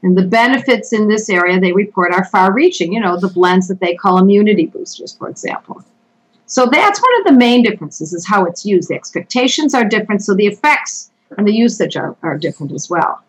And 0.02 0.18
the 0.18 0.28
benefits 0.28 0.92
in 0.92 1.08
this 1.08 1.30
area 1.30 1.60
they 1.60 1.72
report 1.72 2.14
are 2.14 2.26
far 2.26 2.54
reaching, 2.54 2.94
you 2.94 3.00
know, 3.00 3.18
the 3.18 3.30
blends 3.30 3.68
that 3.70 3.80
they 3.80 3.96
call 3.96 4.18
immunity 4.18 4.66
boosters, 4.66 5.14
for 5.14 5.30
example. 5.30 5.84
So 6.46 6.68
that's 6.70 7.02
one 7.02 7.20
of 7.22 7.26
the 7.26 7.40
main 7.40 7.64
differences 7.64 8.14
is 8.14 8.28
how 8.28 8.46
it's 8.46 8.66
used. 8.66 8.90
The 8.90 8.96
expectations 8.96 9.74
are 9.74 9.86
different, 9.86 10.22
so 10.22 10.36
the 10.36 10.48
effects 10.48 11.10
and 11.38 11.48
the 11.48 11.54
usage 11.54 11.96
are, 11.96 12.16
are 12.22 12.38
different 12.38 12.74
as 12.74 12.90
well. 12.90 13.24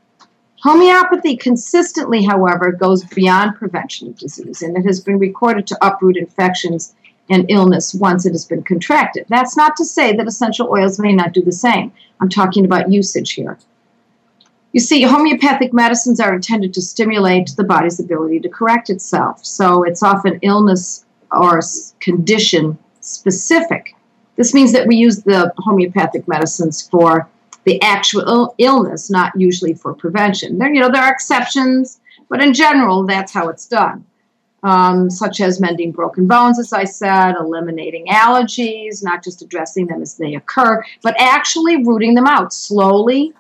Homeopathy 0.64 1.36
consistently, 1.36 2.24
however, 2.24 2.72
goes 2.72 3.04
beyond 3.04 3.54
prevention 3.54 4.08
of 4.08 4.16
disease, 4.16 4.62
and 4.62 4.74
it 4.78 4.86
has 4.86 4.98
been 4.98 5.18
recorded 5.18 5.66
to 5.66 5.86
uproot 5.86 6.16
infections 6.16 6.94
and 7.28 7.44
illness 7.50 7.92
once 7.92 8.24
it 8.24 8.32
has 8.32 8.46
been 8.46 8.62
contracted. 8.62 9.26
That's 9.28 9.58
not 9.58 9.76
to 9.76 9.84
say 9.84 10.16
that 10.16 10.26
essential 10.26 10.70
oils 10.70 10.98
may 10.98 11.12
not 11.12 11.34
do 11.34 11.42
the 11.42 11.52
same. 11.52 11.92
I'm 12.18 12.30
talking 12.30 12.64
about 12.64 12.90
usage 12.90 13.32
here. 13.32 13.58
You 14.72 14.80
see, 14.80 15.02
homeopathic 15.02 15.74
medicines 15.74 16.18
are 16.18 16.34
intended 16.34 16.72
to 16.74 16.80
stimulate 16.80 17.50
the 17.58 17.64
body's 17.64 18.00
ability 18.00 18.40
to 18.40 18.48
correct 18.48 18.88
itself. 18.88 19.44
So 19.44 19.82
it's 19.82 20.02
often 20.02 20.38
illness 20.40 21.04
or 21.30 21.60
condition 22.00 22.78
specific. 23.00 23.94
This 24.36 24.54
means 24.54 24.72
that 24.72 24.86
we 24.86 24.96
use 24.96 25.24
the 25.24 25.52
homeopathic 25.58 26.26
medicines 26.26 26.88
for 26.88 27.28
the 27.64 27.80
actual 27.82 28.54
illness, 28.58 29.10
not 29.10 29.32
usually 29.36 29.74
for 29.74 29.94
prevention. 29.94 30.58
There, 30.58 30.72
you 30.72 30.80
know, 30.80 30.90
there 30.90 31.02
are 31.02 31.12
exceptions, 31.12 32.00
but 32.28 32.42
in 32.42 32.54
general, 32.54 33.04
that's 33.04 33.32
how 33.32 33.48
it's 33.48 33.66
done. 33.66 34.04
Um, 34.62 35.10
such 35.10 35.42
as 35.42 35.60
mending 35.60 35.92
broken 35.92 36.26
bones, 36.26 36.58
as 36.58 36.72
I 36.72 36.84
said, 36.84 37.34
eliminating 37.38 38.06
allergies, 38.06 39.04
not 39.04 39.22
just 39.22 39.42
addressing 39.42 39.88
them 39.88 40.00
as 40.00 40.16
they 40.16 40.34
occur, 40.34 40.82
but 41.02 41.14
actually 41.18 41.84
rooting 41.84 42.14
them 42.14 42.26
out 42.26 42.54
slowly 42.54 43.34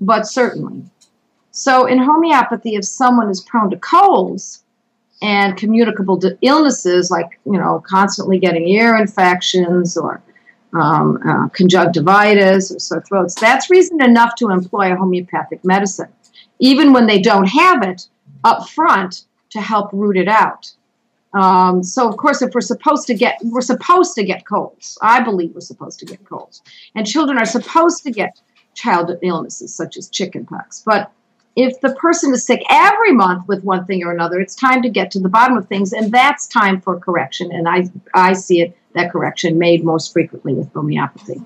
but 0.00 0.26
certainly. 0.26 0.82
So, 1.50 1.86
in 1.86 1.98
homeopathy, 1.98 2.74
if 2.74 2.84
someone 2.84 3.30
is 3.30 3.40
prone 3.40 3.70
to 3.70 3.76
colds 3.78 4.62
and 5.22 5.56
communicable 5.56 6.20
illnesses 6.42 7.10
like, 7.10 7.40
you 7.46 7.52
know, 7.52 7.82
constantly 7.86 8.38
getting 8.38 8.68
ear 8.68 8.96
infections 8.96 9.96
or 9.96 10.20
um, 10.72 11.18
uh, 11.26 11.48
conjunctivitis 11.48 12.74
or 12.74 12.78
sore 12.78 13.02
throats, 13.02 13.34
that's 13.40 13.70
reason 13.70 14.02
enough 14.02 14.34
to 14.36 14.50
employ 14.50 14.92
a 14.92 14.96
homeopathic 14.96 15.64
medicine, 15.64 16.08
even 16.58 16.92
when 16.92 17.06
they 17.06 17.20
don't 17.20 17.46
have 17.46 17.82
it 17.82 18.08
up 18.44 18.68
front 18.68 19.24
to 19.50 19.60
help 19.60 19.90
root 19.92 20.16
it 20.16 20.28
out. 20.28 20.72
Um, 21.32 21.82
so, 21.82 22.08
of 22.08 22.16
course, 22.16 22.40
if 22.40 22.54
we're 22.54 22.60
supposed 22.62 23.06
to 23.08 23.14
get, 23.14 23.38
we're 23.42 23.60
supposed 23.60 24.14
to 24.14 24.24
get 24.24 24.46
colds. 24.46 24.96
I 25.02 25.20
believe 25.20 25.54
we're 25.54 25.60
supposed 25.60 25.98
to 26.00 26.06
get 26.06 26.24
colds, 26.24 26.62
and 26.94 27.06
children 27.06 27.38
are 27.38 27.46
supposed 27.46 28.02
to 28.04 28.10
get 28.10 28.40
childhood 28.74 29.18
illnesses 29.22 29.74
such 29.74 29.96
as 29.96 30.08
chickenpox. 30.08 30.82
But 30.84 31.10
if 31.56 31.80
the 31.80 31.94
person 31.94 32.32
is 32.34 32.44
sick 32.44 32.62
every 32.70 33.12
month 33.12 33.48
with 33.48 33.64
one 33.64 33.86
thing 33.86 34.04
or 34.04 34.12
another, 34.12 34.38
it's 34.40 34.54
time 34.54 34.82
to 34.82 34.90
get 34.90 35.10
to 35.12 35.18
the 35.18 35.28
bottom 35.28 35.56
of 35.56 35.66
things, 35.68 35.92
and 35.92 36.12
that's 36.12 36.46
time 36.46 36.80
for 36.80 36.98
correction. 36.98 37.50
And 37.50 37.66
I, 37.68 37.90
I 38.14 38.34
see 38.34 38.60
it 38.60 38.76
that 38.96 39.12
correction 39.12 39.58
made 39.58 39.84
most 39.84 40.12
frequently 40.12 40.54
with 40.54 40.72
homeopathy. 40.72 41.40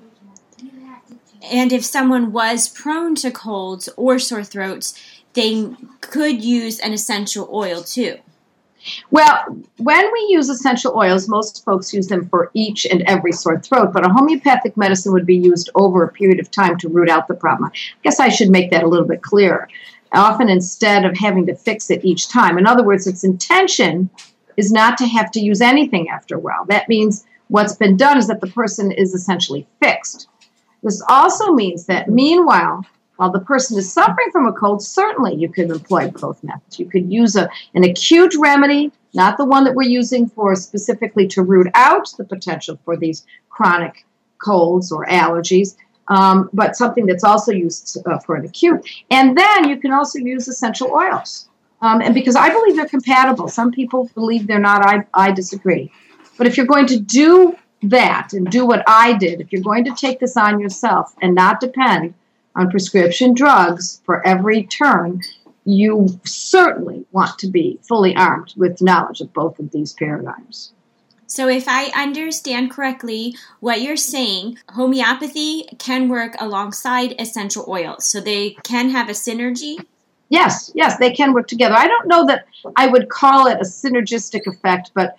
And 1.51 1.73
if 1.73 1.83
someone 1.83 2.31
was 2.31 2.69
prone 2.69 3.15
to 3.15 3.31
colds 3.31 3.89
or 3.97 4.19
sore 4.19 4.43
throats, 4.43 4.99
they 5.33 5.75
could 6.01 6.43
use 6.43 6.79
an 6.79 6.93
essential 6.93 7.49
oil 7.51 7.81
too. 7.81 8.17
Well, 9.11 9.57
when 9.77 10.11
we 10.11 10.27
use 10.29 10.49
essential 10.49 10.95
oils, 10.95 11.27
most 11.27 11.63
folks 11.63 11.93
use 11.93 12.07
them 12.07 12.27
for 12.29 12.49
each 12.53 12.85
and 12.85 13.03
every 13.03 13.31
sore 13.31 13.59
throat, 13.59 13.93
but 13.93 14.05
a 14.05 14.09
homeopathic 14.11 14.75
medicine 14.75 15.13
would 15.13 15.25
be 15.25 15.37
used 15.37 15.69
over 15.75 16.03
a 16.03 16.11
period 16.11 16.39
of 16.39 16.49
time 16.49 16.77
to 16.79 16.89
root 16.89 17.09
out 17.09 17.27
the 17.27 17.35
problem. 17.35 17.69
I 17.73 17.77
guess 18.03 18.19
I 18.19 18.29
should 18.29 18.49
make 18.49 18.71
that 18.71 18.83
a 18.83 18.87
little 18.87 19.05
bit 19.05 19.21
clearer. 19.21 19.67
Often 20.13 20.49
instead 20.49 21.05
of 21.05 21.15
having 21.15 21.45
to 21.45 21.55
fix 21.55 21.89
it 21.89 22.03
each 22.03 22.27
time. 22.27 22.57
In 22.57 22.67
other 22.67 22.83
words, 22.83 23.07
its 23.07 23.23
intention 23.23 24.09
is 24.57 24.71
not 24.71 24.97
to 24.97 25.07
have 25.07 25.31
to 25.31 25.39
use 25.39 25.61
anything 25.61 26.09
after 26.09 26.35
a 26.35 26.39
while. 26.39 26.65
That 26.65 26.89
means 26.89 27.25
what's 27.51 27.75
been 27.75 27.97
done 27.97 28.17
is 28.17 28.27
that 28.27 28.39
the 28.39 28.47
person 28.47 28.91
is 28.91 29.13
essentially 29.13 29.67
fixed. 29.81 30.29
This 30.83 31.03
also 31.09 31.53
means 31.53 31.85
that 31.85 32.07
meanwhile, 32.07 32.85
while 33.17 33.31
the 33.31 33.41
person 33.41 33.77
is 33.77 33.91
suffering 33.91 34.31
from 34.31 34.47
a 34.47 34.53
cold, 34.53 34.81
certainly 34.81 35.35
you 35.35 35.49
could 35.49 35.69
employ 35.69 36.09
both 36.09 36.41
methods. 36.43 36.79
You 36.79 36.85
could 36.85 37.11
use 37.11 37.35
a, 37.35 37.49
an 37.75 37.83
acute 37.83 38.33
remedy, 38.39 38.91
not 39.13 39.37
the 39.37 39.45
one 39.45 39.65
that 39.65 39.75
we're 39.75 39.89
using 39.99 40.29
for 40.29 40.55
specifically 40.55 41.27
to 41.27 41.43
root 41.43 41.67
out 41.75 42.07
the 42.17 42.23
potential 42.23 42.79
for 42.85 42.95
these 42.95 43.25
chronic 43.49 44.05
colds 44.39 44.89
or 44.91 45.05
allergies, 45.07 45.75
um, 46.07 46.49
but 46.53 46.77
something 46.77 47.05
that's 47.05 47.25
also 47.25 47.51
used 47.51 47.97
uh, 48.07 48.17
for 48.19 48.35
an 48.35 48.45
acute. 48.45 48.81
And 49.11 49.37
then 49.37 49.67
you 49.67 49.77
can 49.77 49.91
also 49.91 50.19
use 50.19 50.47
essential 50.47 50.89
oils. 50.91 51.49
Um, 51.81 52.01
and 52.01 52.13
because 52.13 52.37
I 52.37 52.49
believe 52.49 52.77
they're 52.77 52.87
compatible, 52.87 53.49
some 53.49 53.71
people 53.71 54.09
believe 54.15 54.47
they're 54.47 54.59
not. 54.59 54.85
I, 54.85 55.05
I 55.13 55.31
disagree. 55.31 55.91
But 56.41 56.47
if 56.47 56.57
you're 56.57 56.65
going 56.65 56.87
to 56.87 56.99
do 56.99 57.55
that 57.83 58.33
and 58.33 58.49
do 58.49 58.65
what 58.65 58.83
I 58.87 59.13
did, 59.13 59.41
if 59.41 59.51
you're 59.51 59.61
going 59.61 59.85
to 59.85 59.93
take 59.93 60.19
this 60.19 60.35
on 60.35 60.59
yourself 60.59 61.13
and 61.21 61.35
not 61.35 61.59
depend 61.59 62.15
on 62.55 62.71
prescription 62.71 63.35
drugs 63.35 64.01
for 64.05 64.25
every 64.25 64.63
turn, 64.63 65.21
you 65.65 66.19
certainly 66.25 67.05
want 67.11 67.37
to 67.37 67.47
be 67.47 67.77
fully 67.83 68.15
armed 68.15 68.55
with 68.57 68.81
knowledge 68.81 69.21
of 69.21 69.31
both 69.33 69.59
of 69.59 69.69
these 69.69 69.93
paradigms. 69.93 70.73
So, 71.27 71.47
if 71.47 71.65
I 71.67 71.91
understand 71.95 72.71
correctly, 72.71 73.35
what 73.59 73.81
you're 73.81 73.95
saying, 73.95 74.57
homeopathy 74.69 75.65
can 75.77 76.09
work 76.09 76.33
alongside 76.39 77.13
essential 77.19 77.65
oils. 77.67 78.05
So, 78.05 78.19
they 78.19 78.57
can 78.63 78.89
have 78.89 79.09
a 79.09 79.13
synergy? 79.13 79.77
Yes, 80.29 80.71
yes, 80.73 80.97
they 80.97 81.11
can 81.11 81.33
work 81.33 81.47
together. 81.47 81.75
I 81.75 81.87
don't 81.87 82.07
know 82.07 82.25
that 82.25 82.47
I 82.75 82.87
would 82.87 83.09
call 83.09 83.45
it 83.45 83.59
a 83.59 83.65
synergistic 83.65 84.47
effect, 84.47 84.89
but 84.95 85.15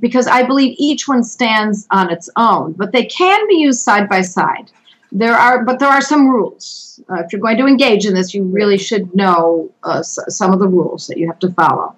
because 0.00 0.26
I 0.26 0.42
believe 0.44 0.74
each 0.78 1.08
one 1.08 1.24
stands 1.24 1.86
on 1.90 2.10
its 2.10 2.30
own, 2.36 2.72
but 2.72 2.92
they 2.92 3.04
can 3.06 3.46
be 3.48 3.56
used 3.56 3.80
side 3.80 4.08
by 4.08 4.22
side. 4.22 4.70
There 5.10 5.34
are, 5.34 5.64
but 5.64 5.78
there 5.78 5.88
are 5.88 6.00
some 6.00 6.28
rules. 6.28 7.00
Uh, 7.10 7.16
if 7.16 7.32
you're 7.32 7.40
going 7.40 7.58
to 7.58 7.66
engage 7.66 8.06
in 8.06 8.14
this, 8.14 8.32
you 8.32 8.44
really 8.44 8.78
should 8.78 9.14
know 9.14 9.70
uh, 9.82 9.98
s- 9.98 10.18
some 10.28 10.52
of 10.52 10.58
the 10.58 10.68
rules 10.68 11.06
that 11.08 11.18
you 11.18 11.26
have 11.26 11.38
to 11.40 11.50
follow. 11.52 11.94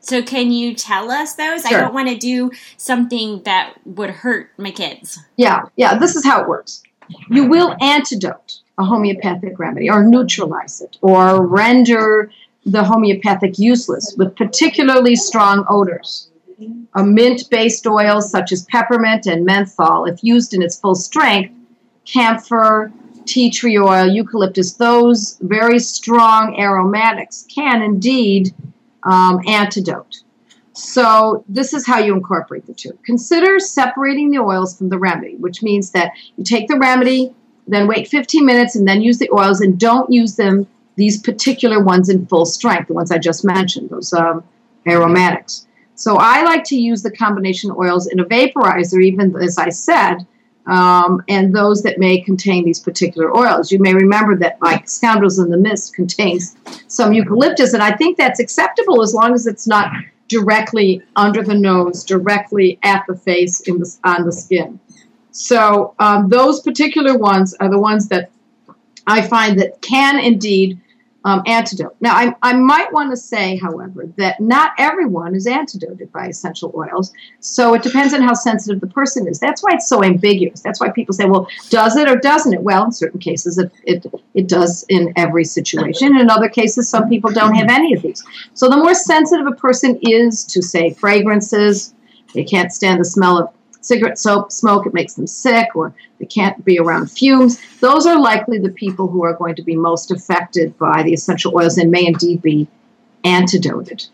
So, 0.00 0.22
can 0.22 0.52
you 0.52 0.74
tell 0.74 1.10
us 1.10 1.34
those? 1.34 1.66
Sure. 1.66 1.78
I 1.78 1.80
don't 1.82 1.94
want 1.94 2.08
to 2.08 2.16
do 2.16 2.50
something 2.76 3.42
that 3.44 3.74
would 3.84 4.10
hurt 4.10 4.50
my 4.58 4.70
kids. 4.70 5.18
Yeah, 5.36 5.62
yeah. 5.76 5.98
This 5.98 6.16
is 6.16 6.24
how 6.24 6.42
it 6.42 6.48
works. 6.48 6.82
You 7.30 7.46
will 7.48 7.74
antidote 7.80 8.60
a 8.78 8.84
homeopathic 8.84 9.58
remedy, 9.58 9.90
or 9.90 10.04
neutralize 10.04 10.80
it, 10.80 10.98
or 11.00 11.44
render 11.46 12.30
the 12.66 12.84
homeopathic 12.84 13.58
useless 13.58 14.14
with 14.18 14.36
particularly 14.36 15.16
strong 15.16 15.64
odors. 15.68 16.28
A 16.94 17.04
mint 17.04 17.48
based 17.50 17.86
oil 17.86 18.20
such 18.20 18.50
as 18.52 18.64
peppermint 18.64 19.26
and 19.26 19.44
menthol, 19.44 20.06
if 20.06 20.24
used 20.24 20.54
in 20.54 20.62
its 20.62 20.78
full 20.78 20.94
strength, 20.94 21.54
camphor, 22.04 22.90
tea 23.26 23.50
tree 23.50 23.78
oil, 23.78 24.06
eucalyptus, 24.06 24.72
those 24.72 25.38
very 25.42 25.78
strong 25.78 26.58
aromatics 26.58 27.46
can 27.54 27.82
indeed 27.82 28.52
um, 29.04 29.40
antidote. 29.46 30.22
So, 30.72 31.44
this 31.48 31.72
is 31.72 31.86
how 31.86 31.98
you 31.98 32.14
incorporate 32.14 32.66
the 32.66 32.74
two. 32.74 32.96
Consider 33.04 33.58
separating 33.58 34.30
the 34.30 34.38
oils 34.38 34.76
from 34.76 34.88
the 34.88 34.98
remedy, 34.98 35.36
which 35.36 35.62
means 35.62 35.90
that 35.90 36.12
you 36.36 36.44
take 36.44 36.68
the 36.68 36.78
remedy, 36.78 37.34
then 37.66 37.88
wait 37.88 38.08
15 38.08 38.46
minutes, 38.46 38.76
and 38.76 38.86
then 38.86 39.02
use 39.02 39.18
the 39.18 39.30
oils, 39.32 39.60
and 39.60 39.78
don't 39.78 40.10
use 40.12 40.36
them, 40.36 40.66
these 40.96 41.20
particular 41.20 41.82
ones, 41.82 42.08
in 42.08 42.26
full 42.26 42.46
strength, 42.46 42.88
the 42.88 42.94
ones 42.94 43.10
I 43.10 43.18
just 43.18 43.44
mentioned, 43.44 43.90
those 43.90 44.12
um, 44.12 44.44
aromatics. 44.86 45.66
So, 45.98 46.16
I 46.16 46.42
like 46.42 46.62
to 46.64 46.76
use 46.76 47.02
the 47.02 47.10
combination 47.10 47.72
oils 47.76 48.06
in 48.06 48.20
a 48.20 48.24
vaporizer, 48.24 49.02
even 49.02 49.34
as 49.36 49.58
I 49.58 49.68
said, 49.70 50.26
um, 50.66 51.24
and 51.28 51.52
those 51.52 51.82
that 51.82 51.98
may 51.98 52.20
contain 52.20 52.64
these 52.64 52.78
particular 52.78 53.36
oils. 53.36 53.72
You 53.72 53.80
may 53.80 53.94
remember 53.94 54.36
that, 54.36 54.62
like 54.62 54.88
Scoundrels 54.88 55.40
in 55.40 55.50
the 55.50 55.56
Mist, 55.56 55.94
contains 55.94 56.56
some 56.86 57.12
eucalyptus, 57.12 57.74
and 57.74 57.82
I 57.82 57.96
think 57.96 58.16
that's 58.16 58.38
acceptable 58.38 59.02
as 59.02 59.12
long 59.12 59.34
as 59.34 59.48
it's 59.48 59.66
not 59.66 59.90
directly 60.28 61.02
under 61.16 61.42
the 61.42 61.54
nose, 61.54 62.04
directly 62.04 62.78
at 62.84 63.02
the 63.08 63.16
face, 63.16 63.60
in 63.62 63.78
the, 63.78 63.98
on 64.04 64.24
the 64.24 64.32
skin. 64.32 64.78
So 65.32 65.94
um, 65.98 66.28
those 66.28 66.60
particular 66.60 67.18
ones 67.18 67.54
are 67.54 67.68
the 67.68 67.78
ones 67.78 68.08
that 68.08 68.30
I 69.08 69.26
find 69.26 69.58
that 69.58 69.80
can 69.80 70.20
indeed 70.20 70.78
um, 71.24 71.42
antidote. 71.46 71.96
Now, 72.00 72.14
I, 72.14 72.34
I 72.42 72.52
might 72.54 72.92
want 72.92 73.10
to 73.10 73.16
say, 73.16 73.56
however, 73.56 74.08
that 74.16 74.40
not 74.40 74.72
everyone 74.78 75.34
is 75.34 75.46
antidoted 75.46 76.12
by 76.12 76.26
essential 76.26 76.72
oils. 76.76 77.12
So 77.40 77.74
it 77.74 77.82
depends 77.82 78.14
on 78.14 78.22
how 78.22 78.34
sensitive 78.34 78.80
the 78.80 78.86
person 78.86 79.26
is. 79.26 79.38
That's 79.38 79.62
why 79.62 79.70
it's 79.72 79.88
so 79.88 80.04
ambiguous. 80.04 80.60
That's 80.60 80.80
why 80.80 80.90
people 80.90 81.12
say, 81.12 81.26
well, 81.26 81.48
does 81.70 81.96
it 81.96 82.08
or 82.08 82.16
doesn't 82.16 82.54
it? 82.54 82.62
Well, 82.62 82.84
in 82.84 82.92
certain 82.92 83.20
cases, 83.20 83.58
it, 83.58 83.72
it, 83.84 84.06
it 84.34 84.48
does 84.48 84.84
in 84.88 85.12
every 85.16 85.44
situation. 85.44 86.16
In 86.16 86.30
other 86.30 86.48
cases, 86.48 86.88
some 86.88 87.08
people 87.08 87.30
don't 87.30 87.54
have 87.54 87.68
any 87.68 87.94
of 87.94 88.02
these. 88.02 88.24
So 88.54 88.68
the 88.68 88.76
more 88.76 88.94
sensitive 88.94 89.46
a 89.46 89.56
person 89.56 89.98
is 90.02 90.44
to, 90.44 90.62
say, 90.62 90.94
fragrances, 90.94 91.94
they 92.34 92.44
can't 92.44 92.72
stand 92.72 93.00
the 93.00 93.04
smell 93.04 93.38
of 93.38 93.57
cigarette 93.80 94.18
soap 94.18 94.52
smoke, 94.52 94.86
it 94.86 94.94
makes 94.94 95.14
them 95.14 95.26
sick, 95.26 95.74
or 95.74 95.94
they 96.18 96.26
can't 96.26 96.64
be 96.64 96.78
around 96.78 97.10
fumes. 97.10 97.60
Those 97.80 98.06
are 98.06 98.20
likely 98.20 98.58
the 98.58 98.70
people 98.70 99.08
who 99.08 99.24
are 99.24 99.34
going 99.34 99.54
to 99.56 99.62
be 99.62 99.76
most 99.76 100.10
affected 100.10 100.76
by 100.78 101.02
the 101.02 101.12
essential 101.12 101.56
oils 101.56 101.78
and 101.78 101.90
may 101.90 102.06
indeed 102.06 102.42
be 102.42 102.68
antidoted. 103.24 104.06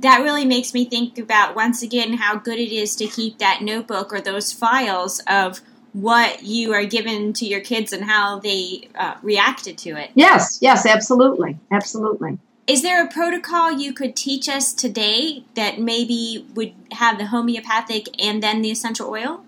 That 0.00 0.22
really 0.22 0.44
makes 0.44 0.74
me 0.74 0.84
think 0.84 1.16
about 1.18 1.54
once 1.54 1.82
again 1.82 2.14
how 2.14 2.36
good 2.36 2.58
it 2.58 2.72
is 2.72 2.96
to 2.96 3.06
keep 3.06 3.38
that 3.38 3.62
notebook 3.62 4.12
or 4.12 4.20
those 4.20 4.52
files 4.52 5.20
of 5.28 5.60
what 5.92 6.42
you 6.42 6.72
are 6.72 6.84
given 6.84 7.32
to 7.34 7.46
your 7.46 7.60
kids 7.60 7.92
and 7.92 8.04
how 8.04 8.40
they 8.40 8.88
uh, 8.96 9.14
reacted 9.22 9.78
to 9.78 9.90
it. 9.90 10.10
Yes, 10.14 10.58
yes, 10.60 10.86
absolutely, 10.86 11.58
absolutely. 11.70 12.38
Is 12.66 12.82
there 12.82 13.04
a 13.04 13.08
protocol 13.08 13.72
you 13.72 13.92
could 13.92 14.14
teach 14.14 14.48
us 14.48 14.72
today 14.72 15.42
that 15.54 15.80
maybe 15.80 16.46
would 16.54 16.72
have 16.92 17.18
the 17.18 17.26
homeopathic 17.26 18.22
and 18.22 18.40
then 18.40 18.62
the 18.62 18.70
essential 18.70 19.10
oil? 19.10 19.44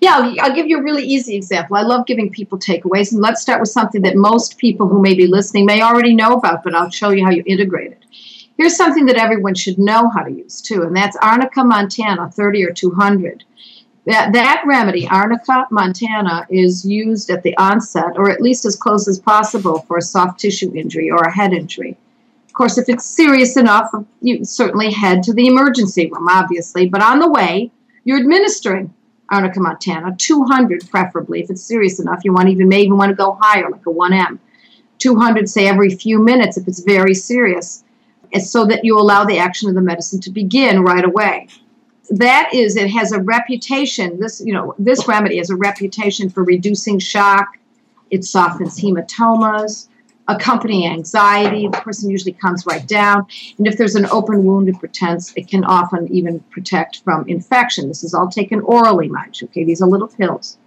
Yeah, 0.00 0.34
I'll 0.40 0.54
give 0.54 0.66
you 0.66 0.78
a 0.78 0.82
really 0.82 1.04
easy 1.04 1.36
example. 1.36 1.76
I 1.76 1.82
love 1.82 2.06
giving 2.06 2.30
people 2.30 2.58
takeaways, 2.58 3.12
and 3.12 3.20
let's 3.20 3.42
start 3.42 3.60
with 3.60 3.68
something 3.68 4.00
that 4.02 4.16
most 4.16 4.56
people 4.56 4.88
who 4.88 5.02
may 5.02 5.12
be 5.12 5.26
listening 5.26 5.66
may 5.66 5.82
already 5.82 6.14
know 6.14 6.32
about, 6.32 6.64
but 6.64 6.74
I'll 6.74 6.88
show 6.88 7.10
you 7.10 7.22
how 7.22 7.30
you 7.30 7.42
integrate 7.44 7.92
it. 7.92 8.04
Here's 8.56 8.76
something 8.76 9.04
that 9.06 9.16
everyone 9.16 9.54
should 9.54 9.78
know 9.78 10.08
how 10.08 10.22
to 10.22 10.32
use 10.32 10.62
too, 10.62 10.82
and 10.82 10.96
that's 10.96 11.18
Arnica 11.18 11.62
montana 11.62 12.30
30 12.30 12.64
or 12.64 12.72
200. 12.72 13.44
That, 14.06 14.32
that 14.32 14.62
remedy, 14.66 15.06
Arnica 15.06 15.66
montana, 15.70 16.46
is 16.48 16.86
used 16.86 17.28
at 17.28 17.42
the 17.42 17.54
onset, 17.58 18.16
or 18.16 18.30
at 18.30 18.40
least 18.40 18.64
as 18.64 18.76
close 18.76 19.06
as 19.06 19.18
possible, 19.18 19.80
for 19.80 19.98
a 19.98 20.02
soft 20.02 20.40
tissue 20.40 20.72
injury 20.74 21.10
or 21.10 21.18
a 21.18 21.30
head 21.30 21.52
injury. 21.52 21.98
Course, 22.60 22.76
if 22.76 22.90
it's 22.90 23.06
serious 23.06 23.56
enough, 23.56 23.90
you 24.20 24.44
certainly 24.44 24.92
head 24.92 25.22
to 25.22 25.32
the 25.32 25.46
emergency 25.46 26.10
room, 26.10 26.28
obviously. 26.28 26.86
But 26.86 27.00
on 27.00 27.18
the 27.18 27.30
way, 27.30 27.70
you're 28.04 28.18
administering 28.18 28.92
Arnica 29.30 29.58
montana, 29.60 30.14
200 30.18 30.90
preferably. 30.90 31.40
If 31.40 31.48
it's 31.48 31.62
serious 31.62 32.00
enough, 32.00 32.20
you 32.22 32.34
want 32.34 32.50
even 32.50 32.68
may 32.68 32.82
even 32.82 32.98
want 32.98 33.08
to 33.08 33.14
go 33.14 33.38
higher, 33.40 33.70
like 33.70 33.86
a 33.86 33.90
1M. 33.90 34.38
200, 34.98 35.48
say, 35.48 35.68
every 35.68 35.88
few 35.88 36.22
minutes 36.22 36.58
if 36.58 36.68
it's 36.68 36.80
very 36.80 37.14
serious, 37.14 37.82
so 38.38 38.66
that 38.66 38.84
you 38.84 38.98
allow 38.98 39.24
the 39.24 39.38
action 39.38 39.70
of 39.70 39.74
the 39.74 39.80
medicine 39.80 40.20
to 40.20 40.30
begin 40.30 40.82
right 40.82 41.06
away. 41.06 41.48
That 42.10 42.50
is, 42.52 42.76
it 42.76 42.90
has 42.90 43.12
a 43.12 43.22
reputation. 43.22 44.20
This, 44.20 44.42
you 44.44 44.52
know, 44.52 44.74
this 44.78 45.08
remedy 45.08 45.38
has 45.38 45.48
a 45.48 45.56
reputation 45.56 46.28
for 46.28 46.44
reducing 46.44 46.98
shock. 46.98 47.56
It 48.10 48.22
softens 48.22 48.78
hematomas 48.78 49.88
accompanying 50.30 50.90
anxiety. 50.90 51.68
The 51.68 51.78
person 51.78 52.10
usually 52.10 52.32
comes 52.32 52.64
right 52.66 52.86
down. 52.86 53.26
And 53.58 53.66
if 53.66 53.76
there's 53.76 53.96
an 53.96 54.06
open 54.06 54.44
wound, 54.44 54.68
it 54.68 54.78
pretends 54.78 55.32
it 55.36 55.48
can 55.48 55.64
often 55.64 56.08
even 56.12 56.40
protect 56.50 57.02
from 57.04 57.28
infection. 57.28 57.88
This 57.88 58.04
is 58.04 58.14
all 58.14 58.28
taken 58.28 58.60
orally, 58.60 59.08
mind 59.08 59.40
you. 59.40 59.48
Okay, 59.48 59.64
these 59.64 59.82
are 59.82 59.88
little 59.88 60.08
pills. 60.08 60.58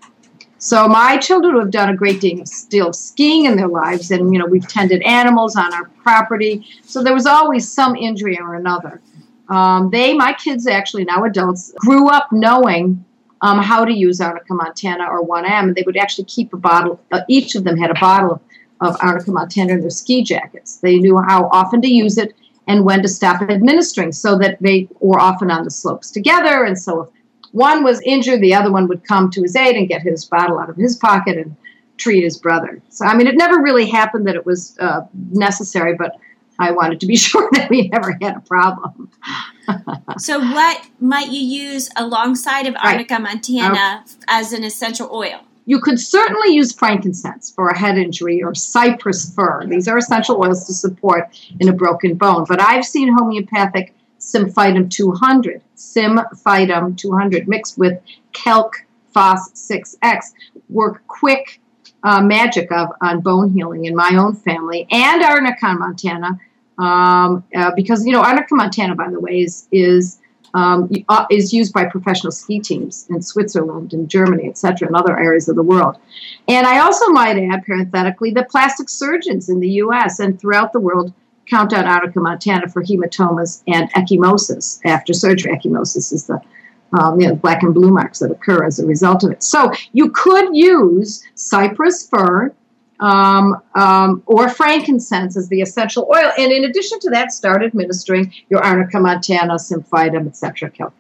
So 0.58 0.88
my 0.88 1.18
children 1.18 1.60
have 1.60 1.72
done 1.72 1.90
a 1.90 1.96
great 1.96 2.22
deal 2.22 2.40
of 2.40 2.48
still 2.48 2.94
skiing 2.94 3.46
in 3.46 3.58
their 3.58 3.68
lives, 3.68 4.12
and 4.12 4.32
you 4.32 4.40
know 4.40 4.46
we've 4.46 4.68
tended 4.68 5.02
animals 5.02 5.58
on 5.58 5.74
our 5.74 5.90
property. 6.04 6.66
So 6.84 7.04
there 7.04 7.14
was 7.14 7.26
always 7.26 7.70
some 7.70 7.98
injury 7.98 8.40
or 8.40 8.56
another. 8.56 9.02
Um, 9.50 9.90
they, 9.90 10.14
my 10.14 10.34
kids, 10.34 10.66
actually 10.66 11.04
now 11.04 11.26
adults, 11.26 11.74
grew 11.80 12.08
up 12.10 12.32
knowing 12.32 13.04
um, 13.42 13.60
how 13.60 13.84
to 13.84 13.92
use 13.92 14.22
Arnica 14.22 14.54
montana 14.54 15.06
or 15.06 15.26
1M, 15.26 15.46
and 15.46 15.76
they 15.76 15.84
would 15.86 15.98
actually 15.98 16.26
keep 16.26 16.54
a 16.54 16.58
bottle. 16.58 16.98
Uh, 17.12 17.22
each 17.28 17.56
of 17.56 17.66
them 17.66 17.78
had 17.78 17.92
a 17.92 18.00
bottle 18.00 18.42
of 18.82 18.98
Arnica 19.02 19.32
montana 19.32 19.74
in 19.74 19.82
their 19.82 19.90
ski 19.90 20.24
jackets. 20.24 20.78
They 20.78 20.98
knew 20.98 21.18
how 21.20 21.50
often 21.52 21.82
to 21.82 21.88
use 21.88 22.18
it 22.18 22.34
and 22.68 22.86
when 22.86 23.02
to 23.02 23.08
stop 23.08 23.42
administering 23.42 24.12
so 24.12 24.38
that 24.38 24.58
they 24.62 24.88
were 25.00 25.20
often 25.20 25.52
on 25.52 25.64
the 25.64 25.72
slopes 25.72 26.12
together. 26.12 26.64
And 26.64 26.78
so 26.80 27.02
if 27.02 27.10
one 27.52 27.84
was 27.84 28.02
injured, 28.02 28.42
the 28.42 28.56
other 28.56 28.72
one 28.72 28.88
would 28.88 29.06
come 29.06 29.30
to 29.32 29.42
his 29.42 29.56
aid 29.56 29.76
and 29.76 29.88
get 29.88 30.02
his 30.02 30.26
bottle 30.26 30.60
out 30.60 30.70
of 30.70 30.76
his 30.76 30.96
pocket 30.96 31.38
and 31.38 31.56
treat 31.98 32.24
his 32.24 32.38
brother. 32.38 32.82
So, 32.90 33.06
I 33.06 33.16
mean, 33.16 33.28
it 33.28 33.36
never 33.36 33.62
really 33.62 33.86
happened 33.86 34.28
that 34.28 34.36
it 34.36 34.46
was 34.46 34.78
uh, 34.80 35.02
necessary, 35.14 35.96
but 35.96 36.18
I 36.60 36.72
wanted 36.72 37.00
to 37.02 37.06
be 37.06 37.16
sure 37.28 37.50
that 37.54 37.70
we 37.70 37.90
never 37.90 38.18
had 38.22 38.38
a 38.38 38.42
problem. 38.42 39.12
so, 40.18 40.40
what 40.40 40.88
might 41.00 41.30
you 41.30 41.40
use 41.40 41.90
alongside 41.96 42.66
of 42.66 42.76
Arnica 42.84 43.16
right. 43.16 43.24
montana 43.24 44.06
as 44.28 44.54
an 44.54 44.64
essential 44.64 45.10
oil? 45.12 45.42
You 45.66 45.80
could 45.80 46.00
certainly 46.00 46.54
use 46.54 46.74
frankincense 46.74 47.52
for 47.52 47.70
a 47.70 47.78
head 47.78 47.98
injury 47.98 48.44
or 48.44 48.54
cypress 48.54 49.34
fir. 49.34 49.66
These 49.66 49.88
are 49.88 49.98
essential 49.98 50.42
oils 50.42 50.66
to 50.68 50.74
support 50.74 51.30
in 51.60 51.70
a 51.70 51.74
broken 51.74 52.16
bone. 52.16 52.46
But 52.48 52.62
I've 52.62 52.86
seen 52.86 53.14
homeopathic 53.14 53.94
Symphytum 54.20 54.90
200, 54.90 55.62
Symphytum 55.76 56.98
200 56.98 57.48
mixed 57.48 57.78
with 57.78 58.00
Calc 58.32 58.86
Phos 59.14 59.52
6X 59.54 60.34
work 60.70 61.06
quick 61.08 61.62
uh, 62.04 62.22
magic 62.22 62.72
of 62.72 62.90
on 63.02 63.22
bone 63.22 63.52
healing 63.52 63.86
in 63.86 63.96
my 63.96 64.12
own 64.18 64.36
family 64.36 64.88
and 64.92 65.24
Arnica 65.24 65.74
montana 65.74 66.40
um, 66.78 67.44
uh, 67.56 67.72
because 67.76 68.06
you 68.06 68.12
know 68.12 68.22
Arnica 68.22 68.56
montana 68.56 68.96
by 68.96 69.10
the 69.10 69.20
way 69.20 69.42
is 69.42 69.68
is 69.72 70.20
um, 70.54 70.90
uh, 71.10 71.26
is 71.30 71.54
used 71.54 71.74
by 71.74 71.86
professional 71.86 72.32
ski 72.32 72.60
teams 72.60 73.08
in 73.10 73.22
Switzerland 73.22 73.94
and 73.94 74.10
Germany, 74.10 74.48
etc., 74.48 74.88
and 74.88 74.96
other 74.96 75.18
areas 75.18 75.50
of 75.50 75.56
the 75.56 75.64
world. 75.64 75.98
And 76.48 76.68
I 76.68 76.80
also 76.80 77.08
might 77.10 77.38
add, 77.38 77.66
parenthetically, 77.66 78.32
that 78.32 78.50
plastic 78.50 78.90
surgeons 78.90 79.50
in 79.50 79.60
the 79.60 79.70
U.S. 79.70 80.20
and 80.20 80.40
throughout 80.40 80.74
the 80.74 80.80
world 80.80 81.14
count 81.50 81.74
on 81.74 81.86
Arnica 81.86 82.20
montana 82.20 82.70
for 82.70 82.84
hematomas 82.84 83.64
and 83.68 83.92
ecchymosis 83.94 84.80
after 84.86 85.14
surgery. 85.14 85.52
Ecchymosis 85.52 86.14
is 86.14 86.28
the 86.28 86.40
um, 87.00 87.20
you 87.20 87.28
know, 87.28 87.36
black 87.36 87.64
and 87.64 87.74
blue 87.74 87.92
marks 87.92 88.20
that 88.20 88.32
occur 88.32 88.64
as 88.64 88.80
a 88.80 88.86
result 88.86 89.24
of 89.24 89.32
it. 89.32 89.44
So 89.44 89.72
you 89.94 90.12
could 90.12 90.56
use 90.56 91.24
cypress 91.36 92.08
fir, 92.08 92.54
um, 93.04 93.62
um, 93.76 94.24
or 94.26 94.48
frankincense 94.48 95.36
as 95.36 95.50
the 95.50 95.62
essential 95.62 96.10
oil. 96.10 96.32
And 96.38 96.54
in 96.54 96.64
addition 96.64 97.00
to 97.02 97.10
that, 97.10 97.34
start 97.34 97.62
administering 97.62 98.34
your 98.50 98.64
arnica 98.64 98.98
montana, 98.98 99.56
symphytum, 99.56 100.26
etc., 100.26 100.72
calc. 100.72 100.94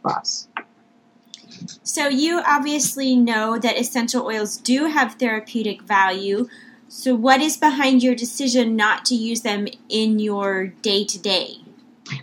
So 1.81 2.09
you 2.09 2.41
obviously 2.45 3.15
know 3.15 3.57
that 3.57 3.79
essential 3.79 4.25
oils 4.25 4.57
do 4.57 4.87
have 4.87 5.13
therapeutic 5.13 5.83
value. 5.83 6.49
So 6.89 7.15
what 7.15 7.39
is 7.39 7.55
behind 7.55 8.03
your 8.03 8.15
decision 8.15 8.75
not 8.75 9.05
to 9.05 9.15
use 9.15 9.41
them 9.41 9.67
in 9.87 10.19
your 10.19 10.67
day 10.81 11.05
to 11.05 11.17
day? 11.17 11.55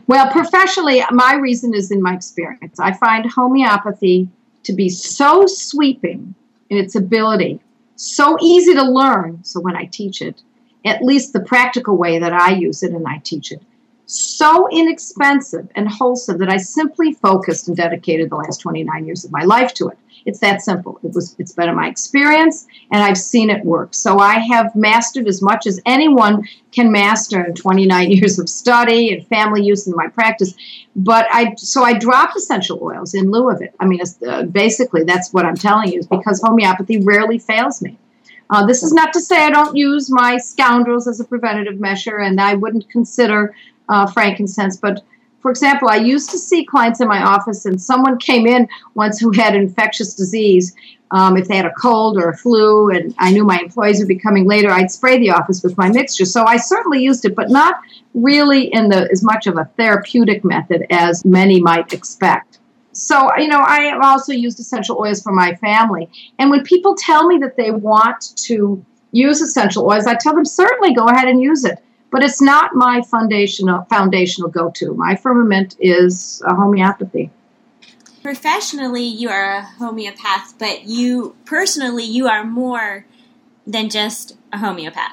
Well, 0.06 0.30
professionally, 0.30 1.02
my 1.10 1.36
reason 1.36 1.72
is 1.72 1.90
in 1.90 2.02
my 2.02 2.14
experience. 2.14 2.78
I 2.78 2.92
find 2.92 3.24
homeopathy 3.30 4.28
to 4.64 4.74
be 4.74 4.90
so 4.90 5.46
sweeping 5.46 6.34
in 6.68 6.76
its 6.76 6.94
ability 6.94 7.60
so 8.00 8.36
easy 8.40 8.74
to 8.74 8.82
learn. 8.82 9.44
So 9.44 9.60
when 9.60 9.76
I 9.76 9.84
teach 9.84 10.22
it, 10.22 10.42
at 10.86 11.02
least 11.02 11.32
the 11.32 11.40
practical 11.40 11.96
way 11.96 12.18
that 12.18 12.32
I 12.32 12.52
use 12.52 12.82
it 12.82 12.92
and 12.92 13.06
I 13.06 13.18
teach 13.18 13.52
it, 13.52 13.62
so 14.06 14.68
inexpensive 14.72 15.68
and 15.74 15.88
wholesome 15.88 16.38
that 16.38 16.48
I 16.48 16.56
simply 16.56 17.12
focused 17.12 17.68
and 17.68 17.76
dedicated 17.76 18.30
the 18.30 18.36
last 18.36 18.58
29 18.58 19.06
years 19.06 19.24
of 19.24 19.30
my 19.30 19.44
life 19.44 19.74
to 19.74 19.88
it. 19.88 19.98
It's 20.26 20.40
that 20.40 20.62
simple. 20.62 21.00
It 21.02 21.14
was 21.14 21.35
it's 21.38 21.52
been 21.52 21.74
my 21.74 21.88
experience 21.88 22.66
and 22.90 23.02
I've 23.02 23.18
seen 23.18 23.50
it 23.50 23.64
work. 23.64 23.94
So 23.94 24.18
I 24.18 24.38
have 24.38 24.74
mastered 24.74 25.26
as 25.26 25.42
much 25.42 25.66
as 25.66 25.80
anyone 25.87 26.46
can 26.72 26.92
master 26.92 27.44
in 27.44 27.54
29 27.54 28.11
years 28.18 28.38
of 28.38 28.48
study 28.48 29.12
and 29.12 29.26
family 29.26 29.62
use 29.62 29.87
in 29.87 29.94
my 29.96 30.09
practice. 30.09 30.54
But 30.96 31.26
I 31.30 31.54
so 31.56 31.83
I 31.83 31.94
dropped 31.94 32.37
essential 32.37 32.83
oils 32.83 33.14
in 33.14 33.30
lieu 33.30 33.50
of 33.50 33.62
it. 33.62 33.74
I 33.80 33.87
mean, 33.87 34.00
uh, 34.26 34.44
basically 34.44 35.04
that's 35.04 35.33
what 35.33 35.44
I'm 35.44 35.56
telling 35.56 35.92
you 35.92 36.00
is 36.00 36.06
because 36.06 36.40
homeopathy 36.42 36.98
rarely 37.00 37.38
fails 37.38 37.83
me. 37.83 37.96
Uh, 38.50 38.66
this 38.66 38.83
is 38.83 38.92
not 38.92 39.12
to 39.12 39.20
say 39.20 39.44
I 39.44 39.50
don't 39.50 39.76
use 39.76 40.11
my 40.11 40.37
scoundrels 40.37 41.06
as 41.06 41.20
a 41.20 41.24
preventative 41.24 41.78
measure, 41.78 42.18
and 42.18 42.40
I 42.40 42.54
wouldn't 42.54 42.90
consider 42.90 43.54
uh, 43.88 44.06
frankincense, 44.09 44.76
but 44.76 45.04
for 45.40 45.50
example, 45.50 45.88
I 45.88 45.96
used 45.96 46.31
to 46.31 46.38
see 46.38 46.64
clients 46.64 47.00
in 47.00 47.09
my 47.09 47.22
office, 47.22 47.64
and 47.64 47.81
someone 47.81 48.18
came 48.18 48.46
in 48.46 48.68
once 48.94 49.18
who 49.18 49.33
had 49.33 49.55
infectious 49.55 50.14
disease. 50.14 50.74
Um, 51.12 51.37
if 51.37 51.48
they 51.48 51.57
had 51.57 51.66
a 51.66 51.72
cold 51.72 52.18
or 52.18 52.29
a 52.29 52.37
flu, 52.37 52.90
and 52.90 53.14
I 53.18 53.33
knew 53.33 53.44
my 53.44 53.59
employees 53.59 53.98
would 53.98 54.07
be 54.07 54.18
coming 54.18 54.46
later, 54.46 54.70
I'd 54.70 54.90
spray 54.90 55.18
the 55.18 55.31
office 55.31 55.62
with 55.62 55.76
my 55.76 55.88
mixture. 55.88 56.24
So 56.24 56.44
I 56.44 56.57
certainly 56.57 57.03
used 57.03 57.24
it, 57.24 57.35
but 57.35 57.50
not 57.50 57.76
really 58.14 58.72
in 58.72 58.90
the 58.90 59.09
as 59.11 59.24
much 59.24 59.46
of 59.46 59.57
a 59.57 59.64
therapeutic 59.76 60.44
method 60.44 60.87
as 60.90 61.24
many 61.24 61.61
might 61.61 61.92
expect. 61.92 62.59
So, 62.92 63.35
you 63.37 63.48
know, 63.48 63.61
I 63.61 63.98
also 64.03 64.33
used 64.33 64.61
essential 64.61 64.98
oils 64.98 65.22
for 65.22 65.33
my 65.33 65.55
family. 65.57 66.09
And 66.38 66.50
when 66.50 66.62
people 66.64 66.94
tell 66.94 67.26
me 67.26 67.38
that 67.38 67.57
they 67.57 67.70
want 67.70 68.37
to 68.44 68.85
use 69.12 69.40
essential 69.40 69.87
oils, 69.87 70.07
I 70.07 70.14
tell 70.14 70.35
them 70.35 70.44
certainly 70.44 70.92
go 70.94 71.07
ahead 71.07 71.29
and 71.29 71.40
use 71.40 71.64
it 71.64 71.79
but 72.11 72.23
it's 72.23 72.42
not 72.42 72.75
my 72.75 73.03
foundational 73.03 73.85
foundational 73.85 74.51
go-to. 74.51 74.94
My 74.94 75.16
firmament 75.16 75.77
is 75.81 76.42
a 76.46 76.55
homeopathy. 76.55 77.31
Professionally, 78.23 79.05
you 79.05 79.31
are 79.31 79.57
a 79.57 79.62
homeopath, 79.62 80.59
but 80.59 80.85
you 80.85 81.37
personally, 81.44 82.05
you 82.05 82.29
are 82.29 82.44
more 82.44 83.07
than 83.66 83.88
just 83.88 84.37
a 84.53 84.59
homeopath. 84.59 85.12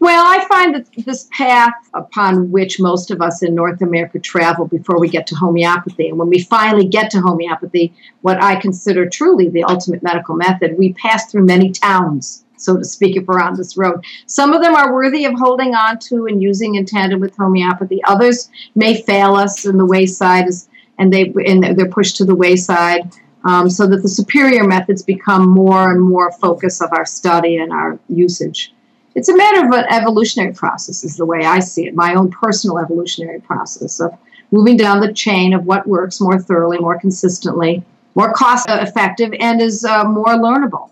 Well, 0.00 0.24
I 0.26 0.44
find 0.46 0.74
that 0.74 0.88
this 1.06 1.28
path 1.30 1.74
upon 1.94 2.50
which 2.50 2.80
most 2.80 3.12
of 3.12 3.20
us 3.22 3.40
in 3.40 3.54
North 3.54 3.80
America 3.82 4.18
travel 4.18 4.66
before 4.66 4.98
we 4.98 5.08
get 5.08 5.28
to 5.28 5.36
homeopathy, 5.36 6.08
and 6.08 6.18
when 6.18 6.28
we 6.28 6.40
finally 6.40 6.88
get 6.88 7.12
to 7.12 7.20
homeopathy, 7.20 7.94
what 8.20 8.42
I 8.42 8.56
consider 8.56 9.08
truly 9.08 9.48
the 9.48 9.62
ultimate 9.62 10.02
medical 10.02 10.34
method, 10.34 10.76
we 10.76 10.92
pass 10.94 11.30
through 11.30 11.44
many 11.44 11.70
towns, 11.70 12.41
so 12.62 12.76
to 12.76 12.84
speak, 12.84 13.16
if 13.16 13.26
we're 13.26 13.40
on 13.40 13.56
this 13.56 13.76
road. 13.76 14.04
Some 14.26 14.52
of 14.52 14.62
them 14.62 14.74
are 14.74 14.92
worthy 14.92 15.24
of 15.24 15.34
holding 15.34 15.74
on 15.74 15.98
to 16.00 16.26
and 16.26 16.42
using 16.42 16.76
in 16.76 16.86
tandem 16.86 17.20
with 17.20 17.36
homeopathy. 17.36 18.02
Others 18.04 18.50
may 18.74 19.02
fail 19.02 19.34
us, 19.34 19.64
and 19.64 19.78
the 19.78 19.86
wayside 19.86 20.48
is, 20.48 20.68
and 20.98 21.12
they 21.12 21.32
and 21.46 21.76
they're 21.76 21.88
pushed 21.88 22.16
to 22.16 22.24
the 22.24 22.34
wayside. 22.34 23.12
Um, 23.44 23.68
so 23.68 23.88
that 23.88 24.02
the 24.02 24.08
superior 24.08 24.64
methods 24.64 25.02
become 25.02 25.48
more 25.48 25.90
and 25.90 26.00
more 26.00 26.30
focus 26.30 26.80
of 26.80 26.92
our 26.92 27.04
study 27.04 27.56
and 27.56 27.72
our 27.72 27.98
usage 28.08 28.72
it's 29.14 29.28
a 29.28 29.36
matter 29.36 29.66
of 29.66 29.72
an 29.72 29.84
evolutionary 29.90 30.54
process, 30.54 31.04
is 31.04 31.16
the 31.16 31.26
way 31.26 31.44
I 31.44 31.58
see 31.60 31.86
it, 31.86 31.94
my 31.94 32.14
own 32.14 32.30
personal 32.30 32.78
evolutionary 32.78 33.40
process 33.40 34.00
of 34.00 34.16
moving 34.50 34.76
down 34.76 35.00
the 35.00 35.12
chain 35.12 35.52
of 35.52 35.66
what 35.66 35.86
works 35.86 36.20
more 36.20 36.38
thoroughly, 36.38 36.78
more 36.78 36.98
consistently, 36.98 37.82
more 38.14 38.32
cost 38.32 38.66
effective, 38.68 39.32
and 39.38 39.60
is 39.60 39.84
uh, 39.84 40.04
more 40.04 40.26
learnable. 40.26 40.90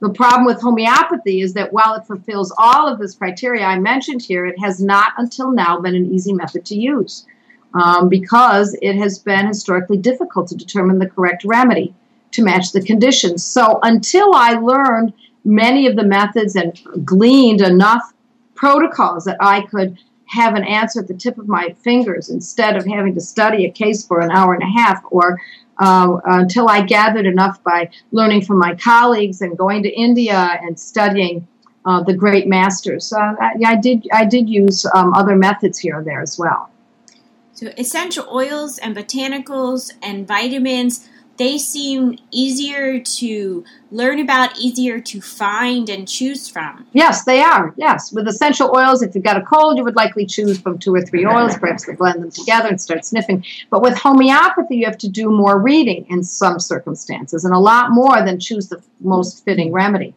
The 0.00 0.10
problem 0.10 0.46
with 0.46 0.60
homeopathy 0.60 1.42
is 1.42 1.52
that 1.54 1.72
while 1.72 1.94
it 1.94 2.06
fulfills 2.06 2.52
all 2.56 2.88
of 2.88 2.98
this 2.98 3.14
criteria 3.14 3.64
I 3.64 3.78
mentioned 3.78 4.22
here, 4.22 4.46
it 4.46 4.58
has 4.58 4.80
not 4.80 5.12
until 5.18 5.52
now 5.52 5.78
been 5.78 5.94
an 5.94 6.12
easy 6.12 6.32
method 6.32 6.64
to 6.66 6.74
use 6.74 7.26
um, 7.74 8.08
because 8.08 8.76
it 8.80 8.96
has 8.96 9.18
been 9.18 9.46
historically 9.46 9.98
difficult 9.98 10.48
to 10.48 10.56
determine 10.56 10.98
the 10.98 11.08
correct 11.08 11.44
remedy 11.44 11.94
to 12.32 12.42
match 12.42 12.72
the 12.72 12.82
conditions. 12.82 13.44
So 13.44 13.78
until 13.82 14.34
I 14.34 14.54
learned 14.54 15.12
many 15.44 15.86
of 15.86 15.96
the 15.96 16.04
methods 16.04 16.56
and 16.56 16.78
gleaned 17.04 17.60
enough 17.60 18.12
protocols 18.54 19.24
that 19.24 19.36
I 19.40 19.62
could 19.66 19.98
have 20.26 20.54
an 20.54 20.64
answer 20.64 21.00
at 21.00 21.08
the 21.08 21.14
tip 21.14 21.38
of 21.38 21.48
my 21.48 21.74
fingers 21.82 22.30
instead 22.30 22.76
of 22.76 22.86
having 22.86 23.14
to 23.14 23.20
study 23.20 23.64
a 23.64 23.70
case 23.70 24.06
for 24.06 24.20
an 24.20 24.30
hour 24.30 24.54
and 24.54 24.62
a 24.62 24.80
half 24.80 25.02
or 25.10 25.40
uh, 25.80 26.20
until 26.24 26.68
I 26.68 26.82
gathered 26.82 27.26
enough 27.26 27.62
by 27.64 27.90
learning 28.12 28.42
from 28.42 28.58
my 28.58 28.74
colleagues 28.76 29.40
and 29.40 29.58
going 29.58 29.82
to 29.82 29.90
India 29.90 30.58
and 30.62 30.78
studying 30.78 31.48
uh, 31.84 32.02
the 32.02 32.14
great 32.14 32.46
masters. 32.46 33.12
I, 33.12 33.54
I 33.64 33.76
did 33.76 34.06
I 34.12 34.26
did 34.26 34.48
use 34.48 34.86
um, 34.94 35.14
other 35.14 35.34
methods 35.34 35.78
here 35.78 35.98
and 35.98 36.06
there 36.06 36.20
as 36.20 36.38
well. 36.38 36.70
So 37.54 37.72
essential 37.76 38.26
oils 38.30 38.78
and 38.78 38.96
botanicals 38.96 39.92
and 40.02 40.26
vitamins 40.26 41.08
they 41.40 41.56
seem 41.56 42.18
easier 42.30 43.00
to 43.00 43.64
learn 43.90 44.20
about, 44.20 44.58
easier 44.58 45.00
to 45.00 45.22
find 45.22 45.88
and 45.88 46.06
choose 46.06 46.50
from. 46.50 46.86
Yes, 46.92 47.24
they 47.24 47.40
are. 47.40 47.72
Yes. 47.78 48.12
With 48.12 48.28
essential 48.28 48.70
oils, 48.76 49.00
if 49.00 49.14
you've 49.14 49.24
got 49.24 49.38
a 49.38 49.42
cold, 49.42 49.78
you 49.78 49.84
would 49.84 49.96
likely 49.96 50.26
choose 50.26 50.60
from 50.60 50.78
two 50.78 50.94
or 50.94 51.00
three 51.00 51.24
oils, 51.24 51.56
perhaps 51.58 51.86
to 51.86 51.94
blend 51.94 52.22
them 52.22 52.30
together 52.30 52.68
and 52.68 52.78
start 52.78 53.06
sniffing. 53.06 53.42
But 53.70 53.80
with 53.80 53.96
homeopathy, 53.96 54.76
you 54.76 54.84
have 54.84 54.98
to 54.98 55.08
do 55.08 55.30
more 55.30 55.58
reading 55.58 56.04
in 56.10 56.22
some 56.22 56.60
circumstances 56.60 57.42
and 57.42 57.54
a 57.54 57.58
lot 57.58 57.90
more 57.90 58.22
than 58.22 58.38
choose 58.38 58.68
the 58.68 58.82
most 59.00 59.42
fitting 59.42 59.72
remedy. 59.72 60.14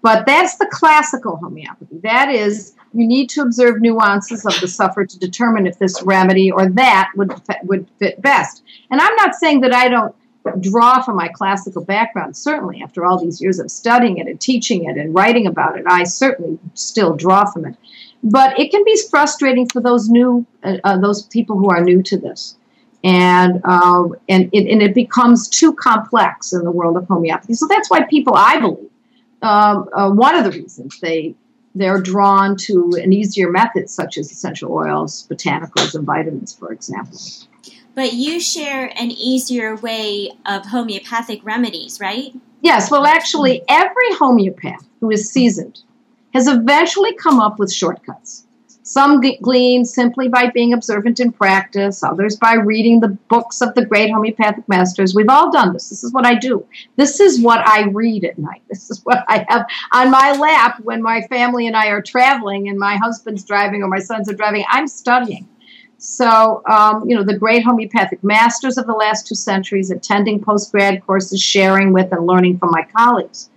But 0.00 0.24
that's 0.24 0.56
the 0.56 0.68
classical 0.72 1.36
homeopathy. 1.36 1.98
That 2.02 2.30
is, 2.30 2.74
you 2.94 3.06
need 3.06 3.28
to 3.30 3.42
observe 3.42 3.82
nuances 3.82 4.46
of 4.46 4.58
the 4.58 4.68
sufferer 4.68 5.04
to 5.04 5.18
determine 5.18 5.66
if 5.66 5.78
this 5.78 6.02
remedy 6.02 6.50
or 6.50 6.70
that 6.70 7.10
would 7.14 7.34
would 7.64 7.86
fit 7.98 8.22
best. 8.22 8.62
And 8.90 9.02
I'm 9.02 9.14
not 9.16 9.34
saying 9.34 9.60
that 9.60 9.74
I 9.74 9.88
don't 9.88 10.14
draw 10.60 11.02
from 11.02 11.16
my 11.16 11.28
classical 11.28 11.84
background. 11.84 12.36
Certainly, 12.36 12.82
after 12.82 13.04
all 13.04 13.18
these 13.18 13.40
years 13.40 13.58
of 13.58 13.70
studying 13.70 14.18
it 14.18 14.26
and 14.26 14.40
teaching 14.40 14.84
it 14.84 14.96
and 14.96 15.14
writing 15.14 15.46
about 15.46 15.78
it, 15.78 15.84
I 15.86 16.04
certainly 16.04 16.58
still 16.74 17.14
draw 17.16 17.50
from 17.50 17.66
it. 17.66 17.76
But 18.22 18.58
it 18.58 18.70
can 18.70 18.84
be 18.84 18.96
frustrating 19.10 19.68
for 19.68 19.80
those 19.80 20.08
new, 20.08 20.46
uh, 20.62 20.76
uh, 20.84 20.98
those 20.98 21.22
people 21.22 21.58
who 21.58 21.70
are 21.70 21.82
new 21.82 22.02
to 22.04 22.16
this, 22.16 22.56
and 23.02 23.60
uh, 23.64 24.08
and 24.28 24.48
it, 24.52 24.70
and 24.70 24.82
it 24.82 24.94
becomes 24.94 25.48
too 25.48 25.72
complex 25.72 26.52
in 26.52 26.62
the 26.62 26.70
world 26.70 26.96
of 26.96 27.06
homeopathy. 27.08 27.54
So 27.54 27.66
that's 27.66 27.90
why 27.90 28.04
people, 28.04 28.34
I 28.36 28.60
believe, 28.60 28.90
um, 29.42 29.88
uh, 29.92 30.10
one 30.10 30.34
of 30.36 30.44
the 30.44 30.52
reasons 30.52 31.00
they 31.00 31.34
they're 31.74 32.00
drawn 32.00 32.56
to 32.56 32.92
an 33.02 33.12
easier 33.12 33.50
method, 33.50 33.88
such 33.88 34.18
as 34.18 34.30
essential 34.30 34.72
oils, 34.72 35.26
botanicals, 35.28 35.94
and 35.94 36.04
vitamins, 36.04 36.52
for 36.54 36.72
example. 36.72 37.18
But 37.94 38.14
you 38.14 38.40
share 38.40 38.90
an 38.96 39.10
easier 39.10 39.76
way 39.76 40.32
of 40.46 40.64
homeopathic 40.64 41.44
remedies, 41.44 42.00
right? 42.00 42.32
Yes, 42.62 42.90
well, 42.90 43.06
actually, 43.06 43.62
every 43.68 44.14
homeopath 44.14 44.86
who 45.00 45.10
is 45.10 45.30
seasoned 45.30 45.80
has 46.32 46.48
eventually 46.48 47.12
come 47.14 47.38
up 47.38 47.58
with 47.58 47.72
shortcuts. 47.72 48.46
Some 48.84 49.20
glean 49.20 49.84
simply 49.84 50.28
by 50.28 50.50
being 50.50 50.72
observant 50.72 51.20
in 51.20 51.32
practice, 51.32 52.02
others 52.02 52.36
by 52.36 52.54
reading 52.54 53.00
the 53.00 53.08
books 53.28 53.60
of 53.60 53.74
the 53.74 53.86
great 53.86 54.10
homeopathic 54.10 54.68
masters. 54.68 55.14
We've 55.14 55.28
all 55.28 55.52
done 55.52 55.72
this. 55.72 55.88
This 55.88 56.02
is 56.02 56.12
what 56.12 56.26
I 56.26 56.34
do. 56.34 56.66
This 56.96 57.20
is 57.20 57.40
what 57.40 57.66
I 57.66 57.84
read 57.84 58.24
at 58.24 58.38
night. 58.38 58.62
This 58.68 58.90
is 58.90 59.00
what 59.04 59.24
I 59.28 59.46
have 59.48 59.66
on 59.92 60.10
my 60.10 60.32
lap 60.32 60.80
when 60.80 61.00
my 61.00 61.22
family 61.22 61.66
and 61.66 61.76
I 61.76 61.88
are 61.88 62.02
traveling 62.02 62.68
and 62.68 62.78
my 62.78 62.96
husband's 62.96 63.44
driving 63.44 63.82
or 63.82 63.88
my 63.88 64.00
sons 64.00 64.28
are 64.28 64.34
driving. 64.34 64.64
I'm 64.68 64.88
studying. 64.88 65.48
So, 66.02 66.62
um, 66.68 67.08
you 67.08 67.14
know, 67.14 67.22
the 67.22 67.38
great 67.38 67.62
homeopathic 67.62 68.24
masters 68.24 68.76
of 68.76 68.86
the 68.86 68.92
last 68.92 69.24
two 69.24 69.36
centuries, 69.36 69.92
attending 69.92 70.42
post 70.42 70.72
grad 70.72 71.06
courses, 71.06 71.40
sharing 71.40 71.92
with 71.92 72.10
and 72.10 72.26
learning 72.26 72.58
from 72.58 72.72
my 72.72 72.82
colleagues. 72.82 73.50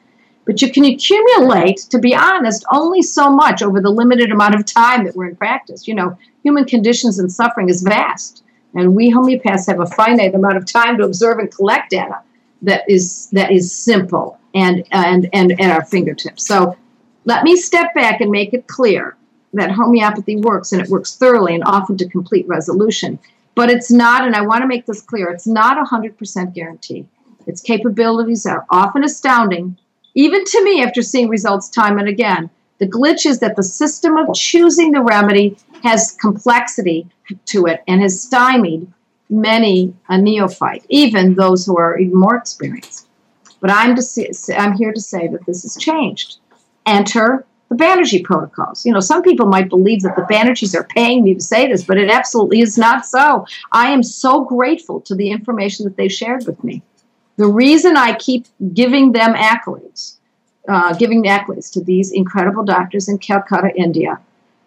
But 0.46 0.62
you 0.62 0.72
can 0.72 0.86
accumulate, 0.86 1.78
to 1.90 1.98
be 1.98 2.14
honest, 2.14 2.64
only 2.72 3.02
so 3.02 3.32
much 3.32 3.64
over 3.64 3.82
the 3.82 3.90
limited 3.90 4.32
amount 4.32 4.54
of 4.54 4.64
time 4.64 5.06
that 5.06 5.16
we're 5.16 5.30
in 5.30 5.36
practice. 5.36 5.88
You 5.88 5.96
know, 5.96 6.20
human 6.44 6.66
conditions 6.66 7.18
and 7.18 7.32
suffering 7.32 7.68
is 7.68 7.82
vast, 7.82 8.44
and 8.76 8.96
we 8.96 9.12
homeopaths 9.12 9.66
have 9.66 9.80
a 9.80 9.88
finite 9.88 10.36
amount 10.36 10.58
of 10.58 10.68
time 10.68 11.00
to 11.00 11.04
observe 11.04 11.40
and 11.40 11.50
collect 11.50 11.90
data 11.90 12.22
that 12.62 12.88
is 12.88 13.28
that 13.32 13.52
is 13.52 13.76
simple 13.76 14.40
and 14.54 14.86
and 14.92 15.28
and 15.34 15.60
at 15.60 15.72
our 15.72 15.84
fingertips. 15.84 16.46
So, 16.46 16.78
let 17.24 17.44
me 17.44 17.56
step 17.56 17.96
back 17.96 18.22
and 18.22 18.30
make 18.30 18.54
it 18.54 18.68
clear 18.68 19.18
that 19.56 19.72
homeopathy 19.72 20.36
works 20.38 20.72
and 20.72 20.82
it 20.82 20.90
works 20.90 21.16
thoroughly 21.16 21.56
and 21.56 21.64
often 21.66 21.98
to 21.98 22.10
complete 22.10 22.48
resolution. 22.48 23.20
But 23.56 23.70
it's 23.70 23.92
not, 23.92 24.26
and 24.26 24.36
I 24.36 24.42
want 24.42 24.62
to 24.62 24.68
make 24.68 24.86
this 24.86 25.02
clear, 25.02 25.30
it's 25.30 25.48
not 25.48 25.78
a 25.78 25.84
100% 25.84 26.54
guarantee. 26.54 27.06
Its 27.48 27.62
capabilities 27.62 28.46
are 28.46 28.66
often 28.70 29.04
astounding, 29.04 29.78
even 30.14 30.44
to 30.44 30.64
me 30.64 30.84
after 30.84 31.02
seeing 31.02 31.30
results 31.30 31.70
time 31.70 31.98
and 31.98 32.08
again. 32.08 32.50
The 32.80 32.88
glitch 32.88 33.26
is 33.26 33.40
that 33.40 33.56
the 33.56 33.64
system 33.64 34.18
of 34.18 34.36
choosing 34.36 34.92
the 34.92 35.02
remedy 35.02 35.58
has 35.84 36.18
complexity 36.20 37.08
to 37.46 37.68
it 37.68 37.82
and 37.88 38.02
has 38.02 38.22
stymied 38.22 38.92
many 39.30 39.94
a 40.10 40.18
neophyte, 40.18 40.86
even 40.90 41.36
those 41.36 41.66
who 41.66 41.78
are 41.78 41.98
even 41.98 42.20
more 42.20 42.36
experienced. 42.36 43.08
But 43.62 43.72
I'm, 43.72 43.96
to 43.96 44.02
see, 44.02 44.30
I'm 44.54 44.74
here 44.74 44.92
to 44.92 45.02
say 45.02 45.28
that 45.28 45.46
this 45.46 45.64
has 45.64 45.78
changed. 45.78 46.38
Enter 46.86 47.46
the 47.70 47.76
Banerjee 47.76 48.24
protocols. 48.24 48.86
You 48.86 48.94
know, 48.94 49.00
some 49.00 49.24
people 49.24 49.48
might 49.48 49.70
believe 49.70 50.02
that 50.04 50.16
the 50.16 50.22
Banerjees 50.24 50.76
are 50.76 50.84
paying 50.84 51.24
me 51.24 51.34
to 51.34 51.42
say 51.42 51.68
this, 51.68 51.84
but 51.84 51.98
it 51.98 52.10
absolutely 52.10 52.62
is 52.62 52.78
not 52.78 53.06
so. 53.06 53.46
I 53.72 53.90
am 53.90 54.04
so 54.04 54.44
grateful 54.44 55.02
to 55.02 55.16
the 55.16 55.32
information 55.32 55.86
that 55.86 55.98
they 55.98 56.08
shared 56.08 56.46
with 56.46 56.64
me. 56.64 56.84
The 57.38 57.48
reason 57.48 57.98
I 57.98 58.16
keep 58.16 58.46
giving 58.74 59.12
them 59.12 59.34
accolades, 59.34 60.18
uh, 60.70 60.94
giving 60.94 61.24
accolades 61.24 61.72
to 61.74 61.84
these 61.84 62.12
incredible 62.12 62.64
doctors 62.64 63.10
in 63.10 63.18
Calcutta, 63.18 63.72
India, 63.76 64.20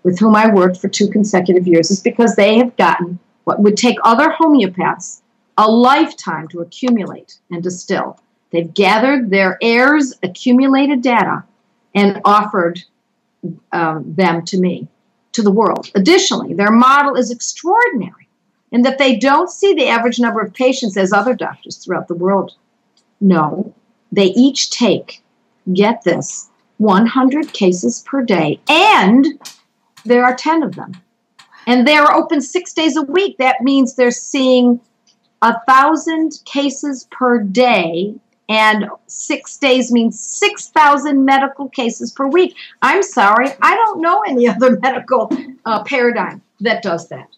with 0.02 0.18
whom 0.18 0.34
I 0.34 0.52
worked 0.52 0.78
for 0.78 0.88
two 0.88 1.08
consecutive 1.08 1.66
years, 1.66 1.90
is 1.90 2.00
because 2.00 2.34
they 2.34 2.58
have 2.58 2.76
gotten 2.76 3.18
what 3.44 3.60
would 3.60 3.76
take 3.76 3.96
other 4.04 4.34
homeopaths 4.38 5.22
a 5.56 5.70
lifetime 5.70 6.46
to 6.48 6.60
accumulate 6.60 7.38
and 7.50 7.62
distill. 7.62 8.20
They've 8.50 8.72
gathered 8.72 9.30
their 9.30 9.58
heirs' 9.60 10.14
accumulated 10.22 11.02
data 11.02 11.44
and 11.98 12.20
offered 12.24 12.84
um, 13.72 14.14
them 14.14 14.44
to 14.44 14.58
me, 14.58 14.86
to 15.32 15.42
the 15.42 15.50
world. 15.50 15.90
Additionally, 15.96 16.54
their 16.54 16.70
model 16.70 17.16
is 17.16 17.32
extraordinary 17.32 18.28
in 18.70 18.82
that 18.82 18.98
they 18.98 19.16
don't 19.16 19.50
see 19.50 19.74
the 19.74 19.88
average 19.88 20.20
number 20.20 20.40
of 20.40 20.54
patients 20.54 20.96
as 20.96 21.12
other 21.12 21.34
doctors 21.34 21.76
throughout 21.76 22.06
the 22.06 22.14
world. 22.14 22.54
No, 23.20 23.74
they 24.12 24.26
each 24.26 24.70
take, 24.70 25.22
get 25.72 26.04
this, 26.04 26.48
100 26.76 27.52
cases 27.52 28.04
per 28.06 28.22
day, 28.22 28.60
and 28.68 29.26
there 30.04 30.24
are 30.24 30.36
10 30.36 30.62
of 30.62 30.76
them. 30.76 30.92
And 31.66 31.86
they're 31.86 32.14
open 32.14 32.40
six 32.40 32.72
days 32.72 32.96
a 32.96 33.02
week. 33.02 33.38
That 33.38 33.60
means 33.60 33.94
they're 33.94 34.12
seeing 34.12 34.80
a 35.42 35.60
thousand 35.66 36.40
cases 36.44 37.08
per 37.10 37.42
day 37.42 38.14
and 38.48 38.86
six 39.06 39.58
days 39.58 39.92
means 39.92 40.18
6,000 40.18 41.24
medical 41.24 41.68
cases 41.68 42.12
per 42.12 42.26
week. 42.26 42.56
I'm 42.82 43.02
sorry, 43.02 43.50
I 43.60 43.74
don't 43.74 44.00
know 44.00 44.22
any 44.26 44.48
other 44.48 44.78
medical 44.80 45.30
uh, 45.64 45.84
paradigm 45.84 46.42
that 46.60 46.82
does 46.82 47.08
that. 47.08 47.28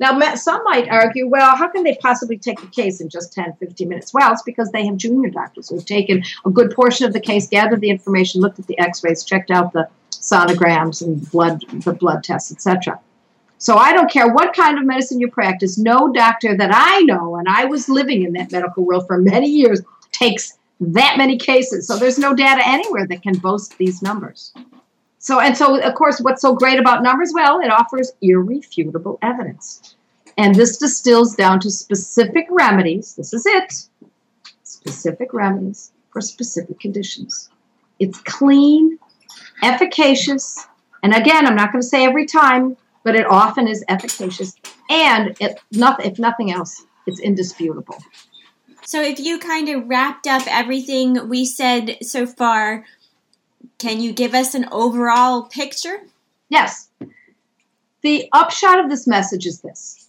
Now, 0.00 0.34
some 0.36 0.62
might 0.64 0.88
argue, 0.88 1.26
well, 1.26 1.56
how 1.56 1.68
can 1.68 1.82
they 1.82 1.96
possibly 1.96 2.38
take 2.38 2.62
a 2.62 2.68
case 2.68 3.00
in 3.00 3.08
just 3.08 3.32
10, 3.32 3.54
15 3.54 3.88
minutes? 3.88 4.14
Well, 4.14 4.32
it's 4.32 4.42
because 4.42 4.70
they 4.70 4.86
have 4.86 4.96
junior 4.96 5.28
doctors 5.28 5.70
who've 5.70 5.84
taken 5.84 6.22
a 6.46 6.50
good 6.50 6.70
portion 6.70 7.04
of 7.06 7.12
the 7.12 7.20
case, 7.20 7.48
gathered 7.48 7.80
the 7.80 7.90
information, 7.90 8.40
looked 8.40 8.60
at 8.60 8.68
the 8.68 8.78
x 8.78 9.02
rays, 9.02 9.24
checked 9.24 9.50
out 9.50 9.72
the 9.72 9.88
sonograms 10.10 11.02
and 11.02 11.28
blood 11.30 11.64
the 11.84 11.92
blood 11.92 12.22
tests, 12.22 12.52
etc. 12.52 13.00
So 13.58 13.76
I 13.76 13.92
don't 13.92 14.10
care 14.10 14.32
what 14.32 14.54
kind 14.54 14.78
of 14.78 14.84
medicine 14.84 15.18
you 15.18 15.28
practice. 15.28 15.78
No 15.78 16.12
doctor 16.12 16.56
that 16.56 16.70
I 16.72 17.00
know, 17.02 17.34
and 17.34 17.48
I 17.48 17.64
was 17.64 17.88
living 17.88 18.22
in 18.22 18.32
that 18.34 18.52
medical 18.52 18.84
world 18.84 19.06
for 19.08 19.18
many 19.18 19.48
years, 19.48 19.82
takes 20.12 20.57
that 20.80 21.16
many 21.18 21.36
cases. 21.36 21.86
So 21.86 21.96
there's 21.96 22.18
no 22.18 22.34
data 22.34 22.62
anywhere 22.64 23.06
that 23.06 23.22
can 23.22 23.38
boast 23.38 23.76
these 23.78 24.02
numbers. 24.02 24.52
So 25.18 25.40
and 25.40 25.56
so 25.56 25.80
of 25.80 25.94
course 25.94 26.20
what's 26.20 26.42
so 26.42 26.54
great 26.54 26.78
about 26.78 27.02
numbers? 27.02 27.32
Well, 27.34 27.60
it 27.60 27.70
offers 27.70 28.12
irrefutable 28.22 29.18
evidence. 29.22 29.96
And 30.36 30.54
this 30.54 30.76
distills 30.76 31.34
down 31.34 31.58
to 31.60 31.70
specific 31.70 32.46
remedies. 32.50 33.14
This 33.14 33.32
is 33.32 33.44
it. 33.44 33.86
Specific 34.62 35.34
remedies 35.34 35.92
for 36.12 36.20
specific 36.20 36.78
conditions. 36.78 37.50
It's 37.98 38.20
clean, 38.20 38.98
efficacious, 39.62 40.68
and 41.02 41.14
again, 41.14 41.46
I'm 41.46 41.54
not 41.54 41.72
going 41.72 41.82
to 41.82 41.88
say 41.88 42.04
every 42.04 42.26
time, 42.26 42.76
but 43.04 43.14
it 43.14 43.26
often 43.26 43.68
is 43.68 43.84
efficacious. 43.88 44.54
And 44.90 45.36
it, 45.40 45.60
if 45.70 46.18
nothing 46.18 46.52
else, 46.52 46.84
it's 47.06 47.20
indisputable. 47.20 47.96
So, 48.88 49.02
if 49.02 49.20
you 49.20 49.38
kind 49.38 49.68
of 49.68 49.86
wrapped 49.86 50.26
up 50.26 50.44
everything 50.46 51.28
we 51.28 51.44
said 51.44 51.98
so 52.00 52.26
far, 52.26 52.86
can 53.76 54.00
you 54.00 54.14
give 54.14 54.32
us 54.32 54.54
an 54.54 54.66
overall 54.72 55.42
picture? 55.42 56.04
Yes. 56.48 56.88
The 58.00 58.30
upshot 58.32 58.82
of 58.82 58.88
this 58.88 59.06
message 59.06 59.44
is 59.44 59.60
this 59.60 60.08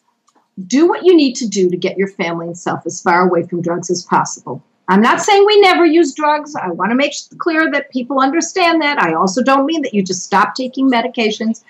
do 0.65 0.87
what 0.87 1.03
you 1.03 1.13
need 1.13 1.35
to 1.35 1.45
do 1.45 1.69
to 1.69 1.75
get 1.75 1.97
your 1.97 2.07
family 2.07 2.47
and 2.47 2.57
self 2.57 2.85
as 2.85 3.01
far 3.01 3.27
away 3.27 3.43
from 3.43 3.61
drugs 3.61 3.89
as 3.89 4.05
possible. 4.05 4.63
I'm 4.87 5.01
not 5.01 5.19
saying 5.19 5.45
we 5.45 5.59
never 5.59 5.85
use 5.85 6.13
drugs. 6.13 6.55
I 6.55 6.69
want 6.69 6.91
to 6.91 6.95
make 6.95 7.13
clear 7.37 7.69
that 7.71 7.91
people 7.91 8.21
understand 8.21 8.81
that. 8.81 8.97
I 8.97 9.13
also 9.13 9.43
don't 9.43 9.65
mean 9.65 9.81
that 9.81 9.93
you 9.93 10.03
just 10.03 10.23
stop 10.23 10.55
taking 10.55 10.89
medications. 10.89 11.65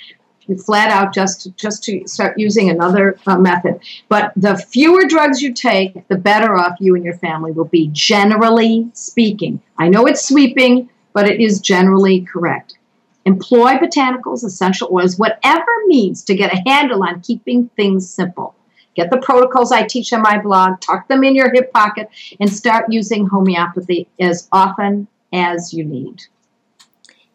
Flat 0.58 0.90
out 0.92 1.14
just 1.14 1.56
just 1.56 1.84
to 1.84 2.08
start 2.08 2.38
using 2.38 2.70
another 2.70 3.18
uh, 3.28 3.38
method. 3.38 3.80
But 4.08 4.34
the 4.36 4.58
fewer 4.58 5.06
drugs 5.06 5.42
you 5.42 5.54
take, 5.54 6.08
the 6.08 6.18
better 6.18 6.56
off 6.58 6.78
you 6.80 6.96
and 6.96 7.04
your 7.04 7.18
family 7.18 7.52
will 7.52 7.66
be. 7.66 7.90
Generally 7.92 8.90
speaking, 8.94 9.62
I 9.78 9.90
know 9.90 10.06
it's 10.06 10.28
sweeping, 10.28 10.90
but 11.14 11.28
it 11.28 11.40
is 11.40 11.60
generally 11.60 12.22
correct. 12.22 12.78
Employ 13.26 13.74
botanicals, 13.74 14.44
essential 14.44 14.90
oils, 14.92 15.20
whatever 15.20 15.66
means 15.86 16.24
to 16.24 16.36
get 16.36 16.54
a 16.54 16.64
handle 16.70 17.04
on 17.04 17.22
keeping 17.22 17.70
things 17.76 18.10
simple. 18.10 18.56
Get 18.96 19.12
the 19.12 19.18
protocols 19.18 19.72
I 19.72 19.84
teach 19.84 20.12
on 20.14 20.22
my 20.22 20.42
blog, 20.42 20.82
tuck 20.82 21.08
them 21.08 21.24
in 21.24 21.36
your 21.36 21.54
hip 21.54 21.72
pocket, 21.72 22.10
and 22.40 22.52
start 22.52 22.92
using 22.92 23.28
homeopathy 23.28 24.08
as 24.20 24.48
often 24.52 25.08
as 25.32 25.74
you 25.74 25.86
need. 25.86 26.24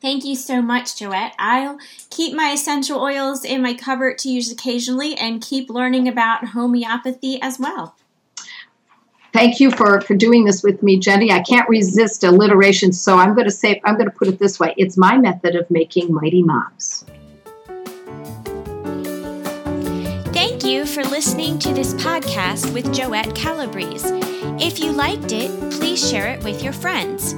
Thank 0.04 0.26
you 0.26 0.36
so 0.36 0.60
much, 0.60 0.96
Joette. 0.96 1.32
I'll 1.38 1.78
keep 2.10 2.36
my 2.36 2.50
essential 2.50 3.00
oils 3.00 3.42
in 3.42 3.62
my 3.62 3.72
cupboard 3.72 4.18
to 4.18 4.28
use 4.28 4.52
occasionally 4.52 5.14
and 5.14 5.40
keep 5.40 5.70
learning 5.70 6.08
about 6.08 6.48
homeopathy 6.48 7.40
as 7.40 7.58
well. 7.58 7.96
Thank 9.32 9.60
you 9.60 9.70
for, 9.70 10.02
for 10.02 10.14
doing 10.14 10.44
this 10.44 10.62
with 10.62 10.82
me, 10.82 10.98
Jenny. 10.98 11.32
I 11.32 11.40
can't 11.40 11.66
resist 11.70 12.22
alliteration, 12.22 12.92
so 12.92 13.16
I'm 13.16 13.32
going 13.32 13.46
to 13.46 13.50
say 13.50 13.80
I'm 13.86 13.94
going 13.94 14.10
to 14.10 14.14
put 14.14 14.28
it 14.28 14.38
this 14.38 14.60
way. 14.60 14.74
It's 14.76 14.98
my 14.98 15.16
method 15.16 15.56
of 15.56 15.70
making 15.70 16.12
mighty 16.12 16.42
moms. 16.42 17.06
Thank 20.34 20.64
you 20.64 20.84
for 20.84 21.02
listening 21.04 21.58
to 21.60 21.72
this 21.72 21.94
podcast 21.94 22.70
with 22.74 22.94
Joette 22.94 23.34
Calabrese. 23.34 24.10
If 24.62 24.80
you 24.80 24.92
liked 24.92 25.32
it, 25.32 25.50
please 25.72 26.06
share 26.06 26.26
it 26.26 26.44
with 26.44 26.62
your 26.62 26.74
friends. 26.74 27.34